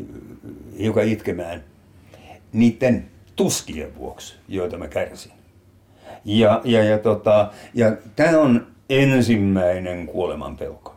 hiukan 0.78 1.08
itkemään 1.08 1.64
niiden 2.52 3.04
tuskien 3.36 3.96
vuoksi, 3.96 4.34
joita 4.48 4.78
mä 4.78 4.88
kärsin. 4.88 5.32
Ja, 6.24 6.60
ja, 6.64 6.84
ja, 6.84 6.98
tota, 6.98 7.50
ja 7.74 7.96
tämä 8.16 8.38
on 8.38 8.66
ensimmäinen 8.90 10.06
kuolemanpelko. 10.06 10.94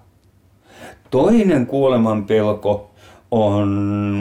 Toinen 1.11 1.65
kuolemanpelko 1.65 2.91
on 3.31 3.67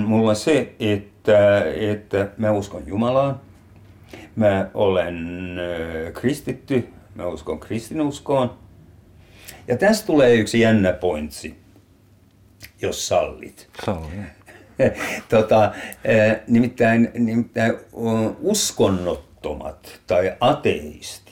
mulla 0.06 0.34
se, 0.34 0.74
että, 0.80 1.64
että 1.64 2.28
mä 2.36 2.50
uskon 2.50 2.82
Jumalaan. 2.86 3.40
Mä 4.36 4.70
olen 4.74 5.28
kristitty, 6.14 6.88
mä 7.14 7.26
uskon 7.26 7.60
kristinuskoon. 7.60 8.58
Ja 9.68 9.76
tästä 9.76 10.06
tulee 10.06 10.34
yksi 10.34 10.60
jännä 10.60 10.92
pointsi, 10.92 11.58
jos 12.82 13.08
sallit. 13.08 13.68
Salli. 13.86 14.08
tota, 15.28 15.72
nimittäin, 16.48 17.10
nimittäin 17.14 17.74
uskonnottomat 18.40 20.00
tai 20.06 20.36
ateistit 20.40 21.23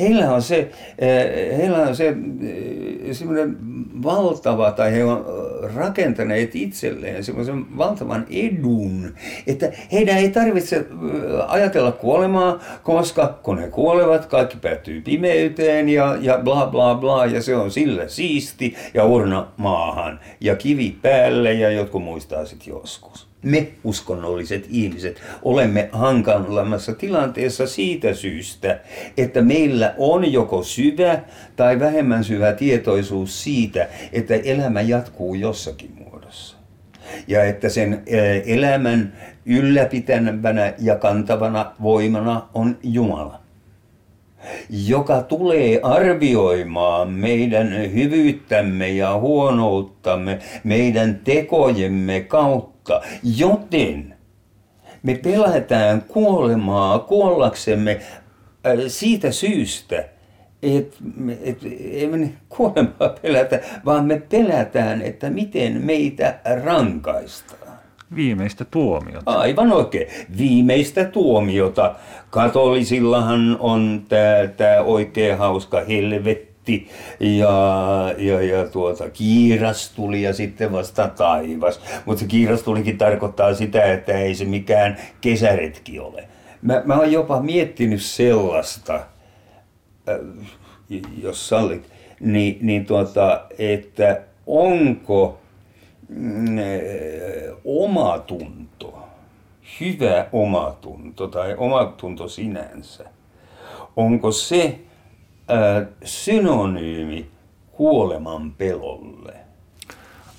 heillä 0.00 0.32
on 0.32 0.42
se, 0.42 0.70
eh, 0.98 1.58
heillä 1.58 1.78
on 1.78 1.96
se 1.96 2.08
eh, 2.08 3.12
semmoinen 3.12 3.56
valtava, 4.02 4.72
tai 4.72 4.92
he 4.92 5.04
on 5.04 5.24
rakentaneet 5.74 6.56
itselleen 6.56 7.24
semmoisen 7.24 7.78
valtavan 7.78 8.26
edun, 8.30 9.14
että 9.46 9.72
heidän 9.92 10.16
ei 10.16 10.30
tarvitse 10.30 10.76
eh, 10.76 10.84
ajatella 11.46 11.92
kuolemaa, 11.92 12.60
koska 12.82 13.38
kun 13.42 13.58
he 13.58 13.68
kuolevat, 13.68 14.26
kaikki 14.26 14.56
päättyy 14.56 15.00
pimeyteen 15.00 15.88
ja, 15.88 16.16
ja 16.20 16.38
bla 16.44 16.66
bla 16.66 16.94
bla, 16.94 17.26
ja 17.26 17.42
se 17.42 17.56
on 17.56 17.70
sillä 17.70 18.08
siisti, 18.08 18.74
ja 18.94 19.04
urna 19.04 19.46
maahan, 19.56 20.20
ja 20.40 20.56
kivi 20.56 20.96
päälle, 21.02 21.52
ja 21.52 21.70
jotkut 21.70 22.04
muistaa 22.04 22.44
sitten 22.44 22.68
joskus 22.70 23.35
me 23.42 23.68
uskonnolliset 23.84 24.66
ihmiset 24.70 25.22
olemme 25.42 25.88
hankalammassa 25.92 26.94
tilanteessa 26.94 27.66
siitä 27.66 28.14
syystä, 28.14 28.80
että 29.16 29.42
meillä 29.42 29.94
on 29.98 30.32
joko 30.32 30.62
syvä 30.62 31.20
tai 31.56 31.80
vähemmän 31.80 32.24
syvä 32.24 32.52
tietoisuus 32.52 33.44
siitä, 33.44 33.88
että 34.12 34.34
elämä 34.34 34.80
jatkuu 34.80 35.34
jossakin 35.34 35.90
muodossa. 35.94 36.56
Ja 37.28 37.44
että 37.44 37.68
sen 37.68 38.02
elämän 38.46 39.12
ylläpitävänä 39.46 40.74
ja 40.78 40.96
kantavana 40.96 41.72
voimana 41.82 42.42
on 42.54 42.78
Jumala 42.82 43.46
joka 44.70 45.22
tulee 45.22 45.80
arvioimaan 45.82 47.10
meidän 47.10 47.92
hyvyyttämme 47.92 48.88
ja 48.88 49.18
huonouttamme 49.18 50.38
meidän 50.64 51.20
tekojemme 51.24 52.20
kautta 52.20 52.75
uhka, 52.86 53.02
joten 53.36 54.14
me 55.02 55.14
pelätään 55.14 56.02
kuolemaa 56.02 56.98
kuollaksemme 56.98 58.00
äh, 58.66 58.72
siitä 58.88 59.32
syystä, 59.32 60.04
että 60.62 60.96
et, 61.42 61.58
emme 61.92 62.32
kuolemaa 62.48 63.08
pelätä, 63.22 63.60
vaan 63.84 64.04
me 64.04 64.22
pelätään, 64.28 65.02
että 65.02 65.30
miten 65.30 65.82
meitä 65.84 66.38
rankaistaan. 66.64 67.66
Viimeistä 68.14 68.64
tuomiota. 68.64 69.30
Aivan 69.30 69.72
oikein. 69.72 70.06
Viimeistä 70.38 71.04
tuomiota. 71.04 71.94
Katolisillahan 72.30 73.56
on 73.60 74.02
tämä 74.56 74.80
oikein 74.80 75.38
hauska 75.38 75.80
helvetti 75.80 76.55
Antti 76.66 76.88
ja, 77.20 78.14
ja, 78.18 78.42
ja 78.42 78.68
tuota, 78.68 79.10
kiiras 79.10 79.90
tuli 79.90 80.22
ja 80.22 80.32
sitten 80.32 80.72
vasta 80.72 81.08
taivas. 81.08 81.80
Mutta 82.04 82.20
se 82.20 82.26
kiiras 82.26 82.62
tulikin 82.62 82.98
tarkoittaa 82.98 83.54
sitä, 83.54 83.92
että 83.92 84.12
ei 84.12 84.34
se 84.34 84.44
mikään 84.44 84.96
kesäretki 85.20 85.98
ole. 85.98 86.28
Mä, 86.62 86.82
mä 86.84 86.96
oon 86.96 87.12
jopa 87.12 87.42
miettinyt 87.42 88.02
sellaista, 88.02 88.94
äh, 88.94 90.16
jos 91.22 91.48
sallit, 91.48 91.88
niin, 92.20 92.58
niin 92.60 92.86
tuota, 92.86 93.46
että 93.58 94.22
onko 94.46 95.38
mm, 96.08 96.58
äh, 96.58 96.64
omatunto, 97.64 98.98
hyvä 99.80 100.26
omatunto 100.32 101.28
tai 101.28 101.54
omatunto 101.58 102.28
sinänsä, 102.28 103.04
onko 103.96 104.32
se 104.32 104.78
äh, 105.50 105.86
synonyymi 106.04 107.28
kuoleman 107.72 108.52
pelolle. 108.52 109.34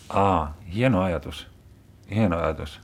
Aa, 0.10 0.58
hieno 0.74 1.02
ajatus. 1.02 1.48
Hieno 2.16 2.38
ajatus. 2.38 2.82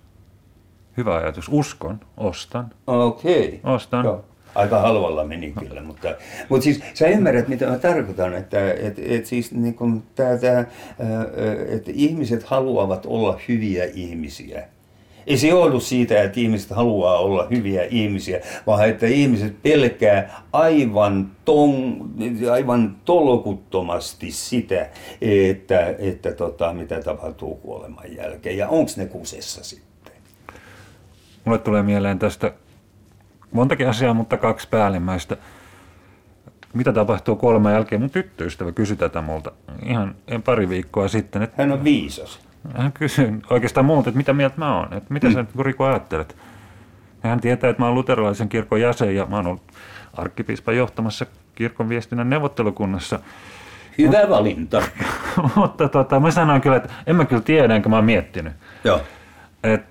Hyvä 0.98 1.15
ajatus. 1.15 1.50
Uskon, 1.51 2.00
ostan. 2.18 2.72
Okei. 2.88 3.60
Okay. 3.63 3.75
Ostan. 3.75 4.06
Joo. 4.06 4.25
Aika 4.56 4.80
halvalla 4.80 5.24
meni 5.24 5.53
kyllä, 5.60 5.82
mutta, 5.82 6.15
mutta 6.50 6.63
siis 6.63 6.82
sä 6.94 7.08
ymmärrät 7.08 7.48
mitä 7.48 7.68
mä 7.68 7.77
tarkoitan, 7.77 8.34
että 8.34 8.74
et, 8.74 9.00
et 9.00 9.25
siis 9.25 9.51
niin 9.51 9.74
kun 9.75 10.03
tää, 10.15 10.38
tää, 10.38 10.65
että 11.68 11.92
ihmiset 11.94 12.44
haluavat 12.44 13.06
olla 13.06 13.39
hyviä 13.48 13.86
ihmisiä 13.94 14.68
ei 15.27 15.38
se 15.38 15.48
johdu 15.48 15.80
siitä, 15.80 16.24
että 16.24 16.39
ihmiset 16.39 16.70
haluaa 16.70 17.18
olla 17.18 17.48
hyviä 17.51 17.84
ihmisiä, 17.89 18.39
vaan 18.68 18.89
että 18.89 19.08
ihmiset 19.08 19.62
pelkää 19.62 20.42
aivan, 20.53 21.31
ton, 21.46 21.98
aivan 22.51 22.96
tolkuttomasti 23.05 24.31
sitä, 24.31 24.90
että, 25.22 25.96
että 26.00 26.31
tota, 26.31 26.74
mitä 26.74 27.01
tapahtuu 27.01 27.55
kuoleman 27.55 28.16
jälkeen. 28.16 28.57
Ja 28.57 28.70
onko 28.70 28.92
ne 28.98 29.05
kusessa 29.05 29.64
sitten? 29.64 30.14
Mulle 31.46 31.59
tulee 31.59 31.83
mieleen 31.83 32.20
tästä 32.20 32.53
montakin 33.51 33.90
asiaa, 33.90 34.14
mutta 34.14 34.38
kaksi 34.38 34.68
päällimmäistä. 34.70 35.38
Mitä 36.74 36.94
tapahtuu 36.94 37.36
kuoleman 37.36 37.74
jälkeen? 37.74 38.01
Mun 38.01 38.09
tyttöystävä 38.09 38.72
kysyi 38.72 38.98
tätä 38.98 39.22
multa 39.22 39.51
ihan 39.86 40.16
pari 40.46 40.70
viikkoa 40.70 41.07
sitten. 41.07 41.42
Että 41.42 41.64
Hän 41.64 41.72
on 41.72 41.83
viisas. 41.83 42.40
Hän 42.77 42.91
kysyi 42.91 43.33
oikeastaan 43.49 43.85
muut, 43.85 44.07
että 44.07 44.17
mitä 44.17 44.33
mieltä 44.33 44.55
mä 44.57 44.77
oon, 44.77 44.93
että 44.93 45.13
mitä 45.13 45.27
mm. 45.27 45.33
sä 45.33 45.39
nyt 45.39 45.59
Riku 45.59 45.83
ajattelet. 45.83 46.35
Ja 47.23 47.29
hän 47.29 47.41
tietää, 47.41 47.69
että 47.69 47.81
mä 47.81 47.85
oon 47.87 47.95
luterilaisen 47.95 48.49
kirkon 48.49 48.81
jäsen 48.81 49.15
ja 49.15 49.25
mä 49.25 49.35
oon 49.35 49.47
ollut 49.47 49.63
arkkipiispan 50.13 50.77
johtamassa 50.77 51.25
kirkon 51.55 51.89
viestinnän 51.89 52.29
neuvottelukunnassa. 52.29 53.19
Hyvä 53.97 54.19
Mut, 54.21 54.29
valinta. 54.29 54.83
mutta 55.55 55.89
tota, 55.89 56.19
mä 56.19 56.31
sanoin 56.31 56.61
kyllä, 56.61 56.75
että 56.77 56.89
en 57.07 57.15
mä 57.15 57.25
kyllä 57.25 57.41
tiedä, 57.41 57.75
enkä 57.75 57.89
mä 57.89 57.95
oon 57.95 58.05
miettinyt. 58.05 58.53
Joo. 58.83 59.01
Et, 59.63 59.81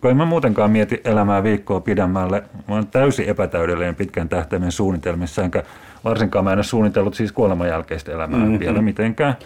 kun 0.00 0.10
en 0.10 0.16
mä 0.16 0.24
muutenkaan 0.24 0.70
mieti 0.70 1.00
elämää 1.04 1.42
viikkoa 1.42 1.80
pidemmälle, 1.80 2.42
mä 2.68 2.74
oon 2.74 2.86
täysin 2.86 3.28
epätäydellinen 3.28 3.94
pitkän 3.94 4.28
tähtäimen 4.28 4.72
suunnitelmissa, 4.72 5.42
enkä 5.42 5.62
varsinkaan 6.04 6.44
mä 6.44 6.52
en 6.52 6.58
ole 6.58 6.64
suunnitellut 6.64 7.14
siis 7.14 7.32
kuoleman 7.32 7.68
jälkeistä 7.68 8.12
elämää 8.12 8.38
mm-hmm. 8.38 8.58
vielä 8.58 8.82
mitenkään. 8.82 9.36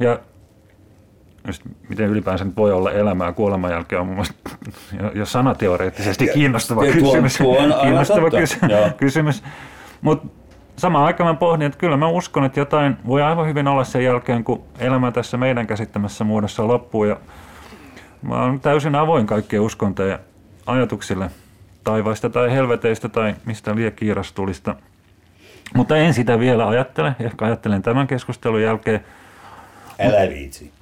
Ja 0.00 0.18
just 1.46 1.62
miten 1.88 2.06
ylipäänsä 2.06 2.44
nyt 2.44 2.56
voi 2.56 2.72
olla 2.72 2.92
elämää 2.92 3.32
kuoleman 3.32 3.70
jälkeen 3.70 4.00
on 4.00 4.06
mun 4.06 4.16
mielestä 4.16 4.34
jo 5.14 5.26
sanateoreettisesti 5.26 6.28
kiinnostava 6.34 6.84
ja, 6.84 6.92
kysymys. 6.92 7.36
Tuo, 7.36 7.56
tuo 7.56 7.64
on 7.64 7.80
kiinnostava 7.80 8.30
kysy- 8.30 8.58
kysymys. 8.96 9.42
Mutta 10.00 10.28
samaan 10.76 11.04
aikaan 11.04 11.34
mä 11.34 11.38
pohdin, 11.38 11.66
että 11.66 11.78
kyllä 11.78 11.96
mä 11.96 12.08
uskon, 12.08 12.44
että 12.44 12.60
jotain 12.60 12.96
voi 13.06 13.22
aivan 13.22 13.46
hyvin 13.46 13.68
olla 13.68 13.84
sen 13.84 14.04
jälkeen, 14.04 14.44
kun 14.44 14.62
elämä 14.78 15.12
tässä 15.12 15.36
meidän 15.36 15.66
käsittämässä 15.66 16.24
muodossa 16.24 16.68
loppuu. 16.68 17.04
Ja 17.04 17.16
mä 18.22 18.42
oon 18.42 18.60
täysin 18.60 18.94
avoin 18.94 19.26
kaikkien 19.26 19.62
uskontojen 19.62 20.18
ajatuksille 20.66 21.30
taivaista 21.84 22.30
tai 22.30 22.52
helveteistä 22.52 23.08
tai 23.08 23.34
mistä 23.44 23.74
liian 23.74 23.92
kiirastulista. 23.92 24.74
Mutta 25.74 25.96
en 25.96 26.14
sitä 26.14 26.40
vielä 26.40 26.68
ajattele. 26.68 27.16
Ehkä 27.20 27.44
ajattelen 27.44 27.82
tämän 27.82 28.06
keskustelun 28.06 28.62
jälkeen. 28.62 29.04
Älä 29.98 30.28
viitsi. 30.28 30.72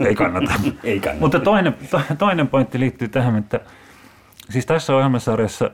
Ei 0.00 0.14
kannata. 0.14 0.52
Ei 0.84 1.00
kannata. 1.00 1.20
Mutta 1.20 1.40
toinen, 1.40 1.74
toinen 2.18 2.48
pointti 2.48 2.80
liittyy 2.80 3.08
tähän, 3.08 3.36
että 3.36 3.60
siis 4.50 4.66
tässä 4.66 4.96
ohjelmasarjassa 4.96 5.70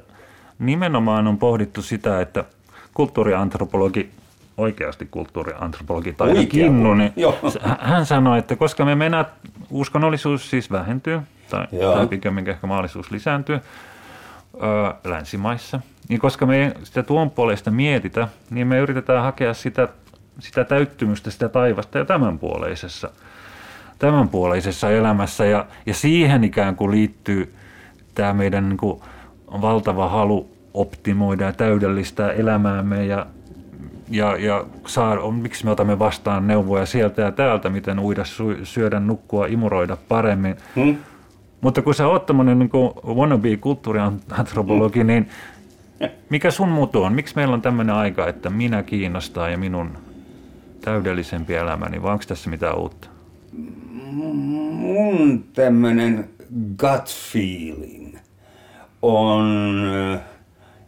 nimenomaan 0.59 1.27
on 1.27 1.39
pohdittu 1.39 1.83
sitä, 1.83 2.21
että 2.21 2.45
kulttuuriantropologi, 2.95 4.11
oikeasti 4.57 5.09
kulttuuriantropologi 5.11 6.13
tai 6.13 6.47
Kinnu, 6.47 6.95
niin 6.95 7.13
hän 7.79 8.07
sanoi, 8.07 8.39
että 8.39 8.57
koska 8.57 8.85
me 8.85 8.95
mennään, 8.95 9.27
uskonnollisuus 9.71 10.51
siis 10.51 10.71
vähentyy, 10.71 11.21
tai, 11.51 11.67
tai 11.95 12.07
pikemminkin 12.07 12.55
ehkä 12.55 12.67
mahdollisuus 12.67 13.11
lisääntyy 13.11 13.61
öö, 14.63 14.93
länsimaissa, 15.05 15.81
niin 16.09 16.21
koska 16.21 16.47
me 16.47 16.65
ei 16.65 16.73
sitä 16.83 17.03
tuon 17.03 17.31
puolesta 17.31 17.71
mietitä, 17.71 18.29
niin 18.51 18.67
me 18.67 18.79
yritetään 18.79 19.23
hakea 19.23 19.55
sitä, 19.55 19.89
sitä 20.39 20.65
täyttymystä, 20.65 21.31
sitä 21.31 21.49
taivasta 21.49 21.99
ja 21.99 22.05
tämänpuoleisessa 22.05 23.11
tämänpuoleisessa 24.01 24.91
elämässä 24.91 25.47
ja, 25.47 25.67
ja 25.87 25.95
siihen 25.95 26.45
ikään 26.45 26.77
kuin 26.77 26.91
liittyy 26.91 27.55
tämä 28.15 28.33
meidän 28.33 28.69
niin 28.69 28.77
kuin 28.77 29.01
valtava 29.61 30.09
halu 30.09 30.49
optimoida 30.75 31.45
ja 31.45 31.53
täydellistää 31.53 32.33
elämäämme 32.33 33.07
ja, 33.07 33.27
ja, 34.11 34.37
ja 34.37 34.65
saa, 34.87 35.31
miksi 35.31 35.65
me 35.65 35.71
otamme 35.71 35.99
vastaan 35.99 36.47
neuvoja 36.47 36.87
sieltä 36.87 37.23
ja 37.23 37.33
täältä, 37.33 37.69
miten 37.69 37.99
uida, 37.99 38.25
syödä, 38.63 39.01
nukkua, 39.01 39.47
imuroida 39.47 39.97
paremmin. 40.09 40.57
Hmm. 40.77 40.97
Mutta 41.61 41.83
kun 41.83 41.95
sä 41.95 42.09
oot 42.09 42.27
tämmöinen 42.27 42.59
niin 42.59 42.71
wannabe 43.07 43.57
kulttuuriantropologi, 43.57 45.01
hmm. 45.01 45.07
niin 45.07 45.29
mikä 46.31 46.51
sun 46.51 46.69
mutu 46.69 47.03
on? 47.03 47.13
Miksi 47.13 47.37
meillä 47.37 47.55
on 47.55 47.63
tämmöinen 47.63 47.95
aika, 47.95 48.27
että 48.27 48.51
minä 48.51 48.83
kiinnostaa 48.83 49.49
ja 49.49 49.59
minun 49.59 49.91
täydellisempi 50.81 51.55
elämäni, 51.55 52.03
vai 52.03 52.13
onko 52.13 52.25
tässä 52.29 52.51
mitään 52.51 52.79
uutta? 52.79 53.20
Mun 54.13 55.45
tämmöinen 55.53 56.31
gut 56.79 57.09
feeling 57.33 58.17
on, 59.03 59.81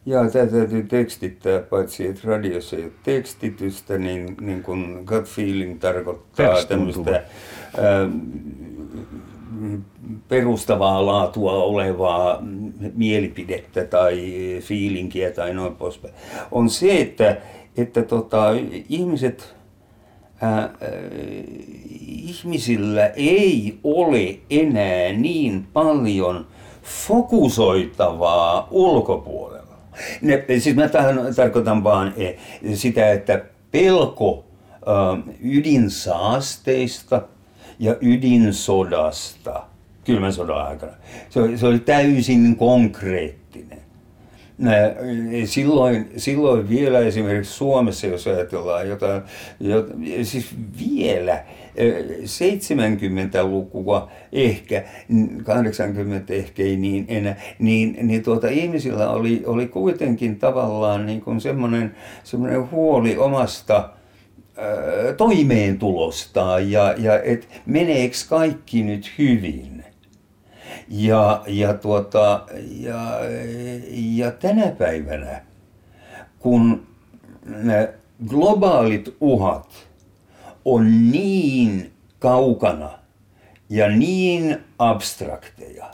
ja 0.07 0.31
tätä 0.31 0.47
täytyy 0.47 0.83
tekstittää, 0.83 1.61
paitsi 1.61 2.07
että 2.07 2.21
radiossa 2.25 2.77
ei 2.77 2.85
ole 2.85 2.93
tekstitystä, 3.03 3.99
niin, 3.99 4.37
niin 4.41 4.63
kun 4.63 5.03
gut 5.07 5.25
feeling 5.25 5.81
tarkoittaa 5.81 6.65
tämmöistä 6.69 7.23
perustavaa 10.29 11.07
laatua 11.07 11.53
olevaa 11.53 12.43
mielipidettä 12.95 13.85
tai 13.85 14.33
fiilinkiä 14.61 15.31
tai 15.31 15.55
noin 15.55 15.77
poispäin, 15.77 16.15
on 16.51 16.71
se, 16.71 17.01
että, 17.01 17.37
että 17.77 18.03
tota, 18.03 18.47
ihmiset, 18.89 19.55
ää, 20.43 20.71
ihmisillä 22.09 23.07
ei 23.07 23.79
ole 23.85 24.39
enää 24.51 25.13
niin 25.13 25.67
paljon 25.73 26.47
fokusoitavaa 26.83 28.69
ulkopuolella. 28.71 29.77
Ne, 30.21 30.45
siis 30.59 30.77
mä 30.77 30.89
tähän 30.89 31.35
tarkoitan 31.37 31.85
vaan 31.85 32.15
eh, 32.17 32.37
sitä, 32.75 33.13
että 33.13 33.45
pelko 33.71 34.45
ydinsaasteista 35.41 37.23
ja 37.79 37.97
ydinsodasta 38.01 39.63
kylmän 40.05 40.33
sodan 40.33 40.67
aikana, 40.67 40.93
se 41.31 41.57
se 41.57 41.67
oli 41.67 41.79
täysin 41.79 42.57
konkreettinen. 42.57 43.42
Silloin, 45.45 46.09
silloin 46.17 46.69
vielä 46.69 46.99
esimerkiksi 46.99 47.53
Suomessa, 47.53 48.07
jos 48.07 48.27
ajatellaan 48.27 48.89
jotain, 48.89 49.23
jotain 49.61 50.27
siis 50.27 50.47
vielä 50.79 51.45
70-lukua 52.25 54.11
ehkä, 54.33 54.85
80 55.45 56.35
ehkä 56.35 56.63
ei 56.63 56.77
niin 56.77 57.05
enää, 57.09 57.37
niin, 57.59 57.97
niin 58.03 58.23
tuota, 58.23 58.49
ihmisillä 58.49 59.11
oli, 59.11 59.43
oli 59.47 59.69
kuitenkin 59.69 60.39
tavallaan 60.39 61.07
niin 61.07 61.21
kuin 61.21 61.41
semmoinen, 61.41 61.97
semmoinen 62.25 62.71
huoli 62.71 63.17
omasta 63.17 63.91
toimeentulostaan 65.17 66.71
ja, 66.71 66.95
ja 66.99 67.23
että 67.23 67.47
meneekö 67.67 68.17
kaikki 68.29 68.83
nyt 68.83 69.13
hyvin. 69.19 69.85
Ja, 70.95 71.43
ja, 71.47 71.75
tuota, 71.75 72.47
ja, 72.81 73.19
ja 73.93 74.31
tänä 74.31 74.71
päivänä, 74.71 75.41
kun 76.39 76.87
globaalit 78.29 79.17
uhat 79.21 79.89
on 80.65 81.13
niin 81.13 81.93
kaukana 82.19 82.91
ja 83.69 83.89
niin 83.89 84.57
abstrakteja, 84.79 85.91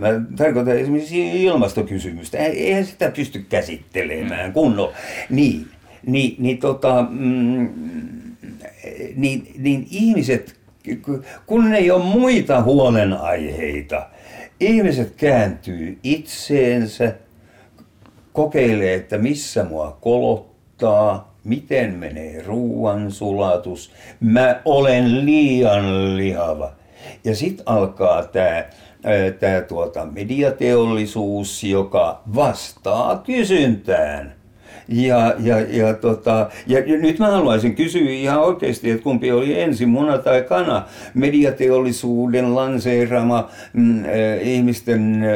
Mä 0.00 0.36
tarkoitan 0.36 0.78
esimerkiksi 0.78 1.44
ilmastokysymystä. 1.44 2.38
Eihän 2.38 2.86
sitä 2.86 3.10
pysty 3.10 3.46
käsittelemään 3.48 4.52
kunnolla. 4.52 4.92
Niin, 5.30 5.68
niin, 6.06 6.36
niin, 6.38 6.58
tota, 6.58 7.06
mm, 7.10 7.68
niin, 9.16 9.52
niin 9.58 9.86
ihmiset 9.90 10.59
kun 11.46 11.74
ei 11.74 11.90
ole 11.90 12.04
muita 12.04 12.62
huolenaiheita, 12.62 14.06
ihmiset 14.60 15.14
kääntyy 15.16 15.98
itseensä, 16.02 17.14
kokeilee, 18.32 18.94
että 18.94 19.18
missä 19.18 19.64
mua 19.64 19.98
kolottaa, 20.00 21.34
miten 21.44 21.94
menee 21.94 22.42
ruoansulatus, 22.42 23.92
mä 24.20 24.60
olen 24.64 25.26
liian 25.26 26.16
lihava. 26.16 26.72
Ja 27.24 27.36
sitten 27.36 27.68
alkaa 27.68 28.22
tämä 28.22 28.64
tää 29.40 29.60
tuota 29.60 30.06
mediateollisuus, 30.06 31.64
joka 31.64 32.22
vastaa 32.34 33.18
kysyntään. 33.18 34.39
Ja, 34.88 35.34
ja, 35.38 35.60
ja, 35.60 35.94
tota, 35.94 36.50
ja, 36.66 36.80
nyt 36.80 37.18
mä 37.18 37.30
haluaisin 37.30 37.74
kysyä 37.74 38.10
ihan 38.10 38.40
oikeasti, 38.40 38.90
että 38.90 39.02
kumpi 39.02 39.32
oli 39.32 39.60
ensin, 39.60 39.88
muna 39.88 40.18
tai 40.18 40.42
kana, 40.42 40.86
mediateollisuuden 41.14 42.54
lanseerama 42.54 43.48
mm, 43.72 44.04
äh, 44.04 44.10
ihmisten 44.42 45.24
äh, 45.24 45.30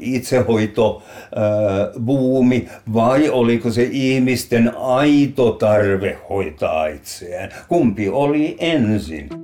itsehoito 0.00 1.02
äh, 1.22 2.02
buumi, 2.04 2.68
vai 2.94 3.28
oliko 3.28 3.70
se 3.70 3.88
ihmisten 3.92 4.72
aito 4.76 5.50
tarve 5.52 6.18
hoitaa 6.28 6.86
itseään? 6.86 7.50
Kumpi 7.68 8.08
oli 8.08 8.56
ensin? 8.60 9.43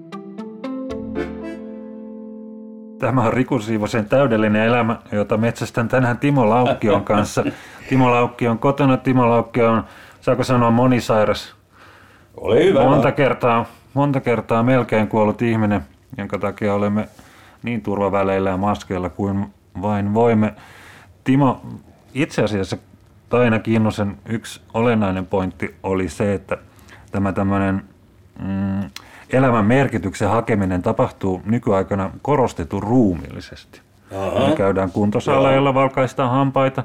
Tämä 3.00 3.22
on 3.22 3.32
Riku 3.32 3.58
Siivosen 3.58 4.08
täydellinen 4.08 4.62
elämä, 4.62 4.96
jota 5.12 5.36
metsästän 5.36 5.88
tänään 5.88 6.18
Timo 6.18 6.48
Laukkion 6.48 7.04
kanssa. 7.04 7.44
Timo 7.88 8.10
Laukki 8.10 8.48
on 8.48 8.58
kotona. 8.58 8.96
Timo 8.96 9.30
Laukki 9.30 9.62
on, 9.62 9.84
saako 10.20 10.44
sanoa, 10.44 10.70
monisairas. 10.70 11.54
Ole 12.36 12.64
hyvä. 12.64 12.82
Monta 12.82 13.12
kertaa, 13.12 13.66
monta 13.94 14.20
kertaa 14.20 14.62
melkein 14.62 15.08
kuollut 15.08 15.42
ihminen, 15.42 15.80
jonka 16.18 16.38
takia 16.38 16.74
olemme 16.74 17.08
niin 17.62 17.82
turvaväleillä 17.82 18.50
ja 18.50 18.56
maskeilla 18.56 19.08
kuin 19.08 19.46
vain 19.82 20.14
voimme. 20.14 20.54
Timo, 21.24 21.62
itse 22.14 22.42
asiassa 22.42 22.76
Taina 23.28 23.58
Kinnusen 23.58 24.16
yksi 24.28 24.60
olennainen 24.74 25.26
pointti 25.26 25.74
oli 25.82 26.08
se, 26.08 26.34
että 26.34 26.58
tämä 27.12 27.32
tämmöinen 27.32 27.84
mm, 28.38 28.90
elämän 29.32 29.64
merkityksen 29.64 30.28
hakeminen 30.28 30.82
tapahtuu 30.82 31.42
nykyaikana 31.44 32.10
korostetun 32.22 32.82
ruumiillisesti. 32.82 33.80
Aha. 34.16 34.48
Me 34.48 34.56
käydään 34.56 34.90
kuntosaleilla, 34.90 35.74
valkaistaan 35.74 36.30
hampaita, 36.30 36.84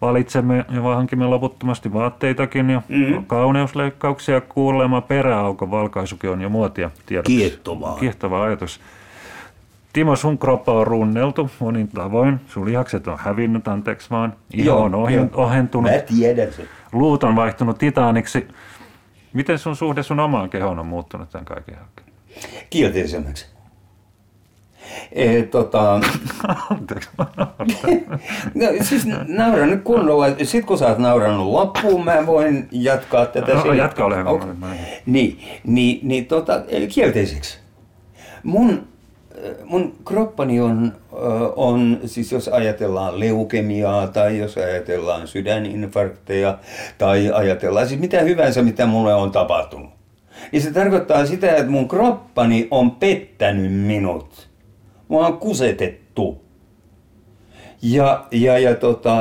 valitsemme 0.00 0.64
ja 0.70 0.80
hankimme 0.82 1.26
loputtomasti 1.26 1.92
vaatteitakin 1.92 2.70
ja 2.70 2.82
mm. 2.88 3.24
kauneusleikkauksia 3.26 4.40
kuulema 4.40 5.00
peräaukon 5.00 5.70
valkaisukin 5.70 6.30
on 6.30 6.40
jo 6.40 6.48
muotia 6.48 6.90
tiedoksi. 7.06 7.36
Kiehtovaa. 7.36 7.96
Kiehtova 7.96 8.42
ajatus. 8.42 8.80
Timo, 9.92 10.16
sun 10.16 10.38
kroppa 10.38 10.72
on 10.72 10.86
runneltu 10.86 11.50
monin 11.60 11.88
tavoin. 11.88 12.40
Sun 12.46 12.64
lihakset 12.64 13.08
on 13.08 13.18
hävinnyt, 13.18 13.68
anteeksi 13.68 14.10
vaan. 14.10 14.32
Iho 14.52 14.66
Joo, 14.66 14.82
on 14.82 14.94
ohentunut. 15.34 15.92
Mä 15.92 15.98
tiedän 15.98 16.52
sen. 16.52 16.68
Luut 16.92 17.24
on 17.24 17.36
vaihtunut 17.36 17.78
titaaniksi. 17.78 18.48
Miten 19.32 19.58
sun 19.58 19.76
suhde 19.76 20.02
sun 20.02 20.20
omaan 20.20 20.50
kehoon 20.50 20.78
on 20.78 20.86
muuttunut 20.86 21.30
tämän 21.30 21.44
kaiken 21.44 21.74
jälkeen? 21.74 22.12
Kielteisemmäksi. 22.70 23.46
E, 25.12 25.42
tota... 25.42 26.00
Anteeksi, 26.70 27.10
no, 28.54 28.66
siis 28.82 29.06
nauran 29.28 29.70
nyt 29.70 29.82
kunnolla. 29.82 30.26
Sitten 30.28 30.64
kun 30.64 30.78
sä 30.78 30.86
oot 30.86 30.98
naurannut 30.98 31.46
loppuun, 31.46 32.04
mä 32.04 32.26
voin 32.26 32.68
jatkaa 32.70 33.26
tätä. 33.26 33.54
No, 33.54 33.72
jatka 33.72 34.04
ole 34.04 34.24
okay. 34.24 34.54
Niin, 35.06 35.40
niin, 35.64 36.00
niin 36.02 36.26
tota, 36.26 36.62
kielteiseksi. 36.94 37.58
Mun 38.42 38.89
mun 39.64 39.94
kroppani 40.04 40.60
on, 40.60 40.92
on, 41.56 42.00
siis 42.06 42.32
jos 42.32 42.48
ajatellaan 42.48 43.20
leukemiaa 43.20 44.06
tai 44.06 44.38
jos 44.38 44.56
ajatellaan 44.56 45.28
sydäninfarkteja 45.28 46.58
tai 46.98 47.30
ajatellaan 47.34 47.88
siis 47.88 48.00
mitä 48.00 48.20
hyvänsä, 48.20 48.62
mitä 48.62 48.86
mulle 48.86 49.14
on 49.14 49.30
tapahtunut. 49.32 49.90
Niin 50.52 50.62
se 50.62 50.72
tarkoittaa 50.72 51.26
sitä, 51.26 51.50
että 51.50 51.70
mun 51.70 51.88
kroppani 51.88 52.68
on 52.70 52.90
pettänyt 52.90 53.72
minut. 53.72 54.48
Mua 55.08 55.26
on 55.26 55.38
kusetettu. 55.38 56.44
Ja, 57.82 58.26
ja, 58.30 58.58
ja 58.58 58.74
tota, 58.74 59.16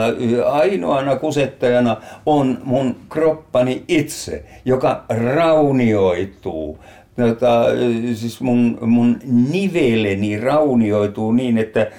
ainoana 0.45 1.15
kusettajana 1.15 1.97
on 2.25 2.57
mun 2.63 2.95
kroppani 3.09 3.83
itse, 3.87 4.45
joka 4.65 5.05
raunioituu 5.35 6.79
tota, 7.27 7.65
siis 8.13 8.41
mun, 8.41 8.77
mun 8.81 9.19
niveleni 9.51 10.39
raunioituu 10.39 11.31
niin, 11.31 11.57
että 11.57 11.79
ää, 11.79 11.91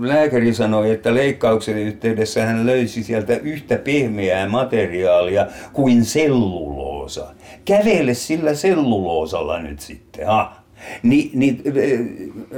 lääkäri 0.00 0.54
sanoi, 0.54 0.90
että 0.90 1.14
leikkauksen 1.14 1.78
yhteydessä 1.78 2.46
hän 2.46 2.66
löysi 2.66 3.02
sieltä 3.02 3.36
yhtä 3.36 3.76
pehmeää 3.76 4.48
materiaalia 4.48 5.46
kuin 5.72 6.04
selluloosa. 6.04 7.34
Kävele 7.64 8.14
sillä 8.14 8.54
selluloosalla 8.54 9.58
nyt 9.58 9.80
sitten, 9.80 10.26
ha? 10.26 10.58
Ni, 11.02 11.30
niin 11.34 11.62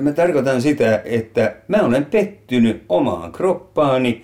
mä 0.01 0.13
tarkoitan 0.13 0.63
sitä, 0.63 1.03
että 1.05 1.55
mä 1.69 1.77
olen 1.77 2.05
pettynyt 2.05 2.83
omaan 2.89 3.33
kroppaani, 3.33 4.23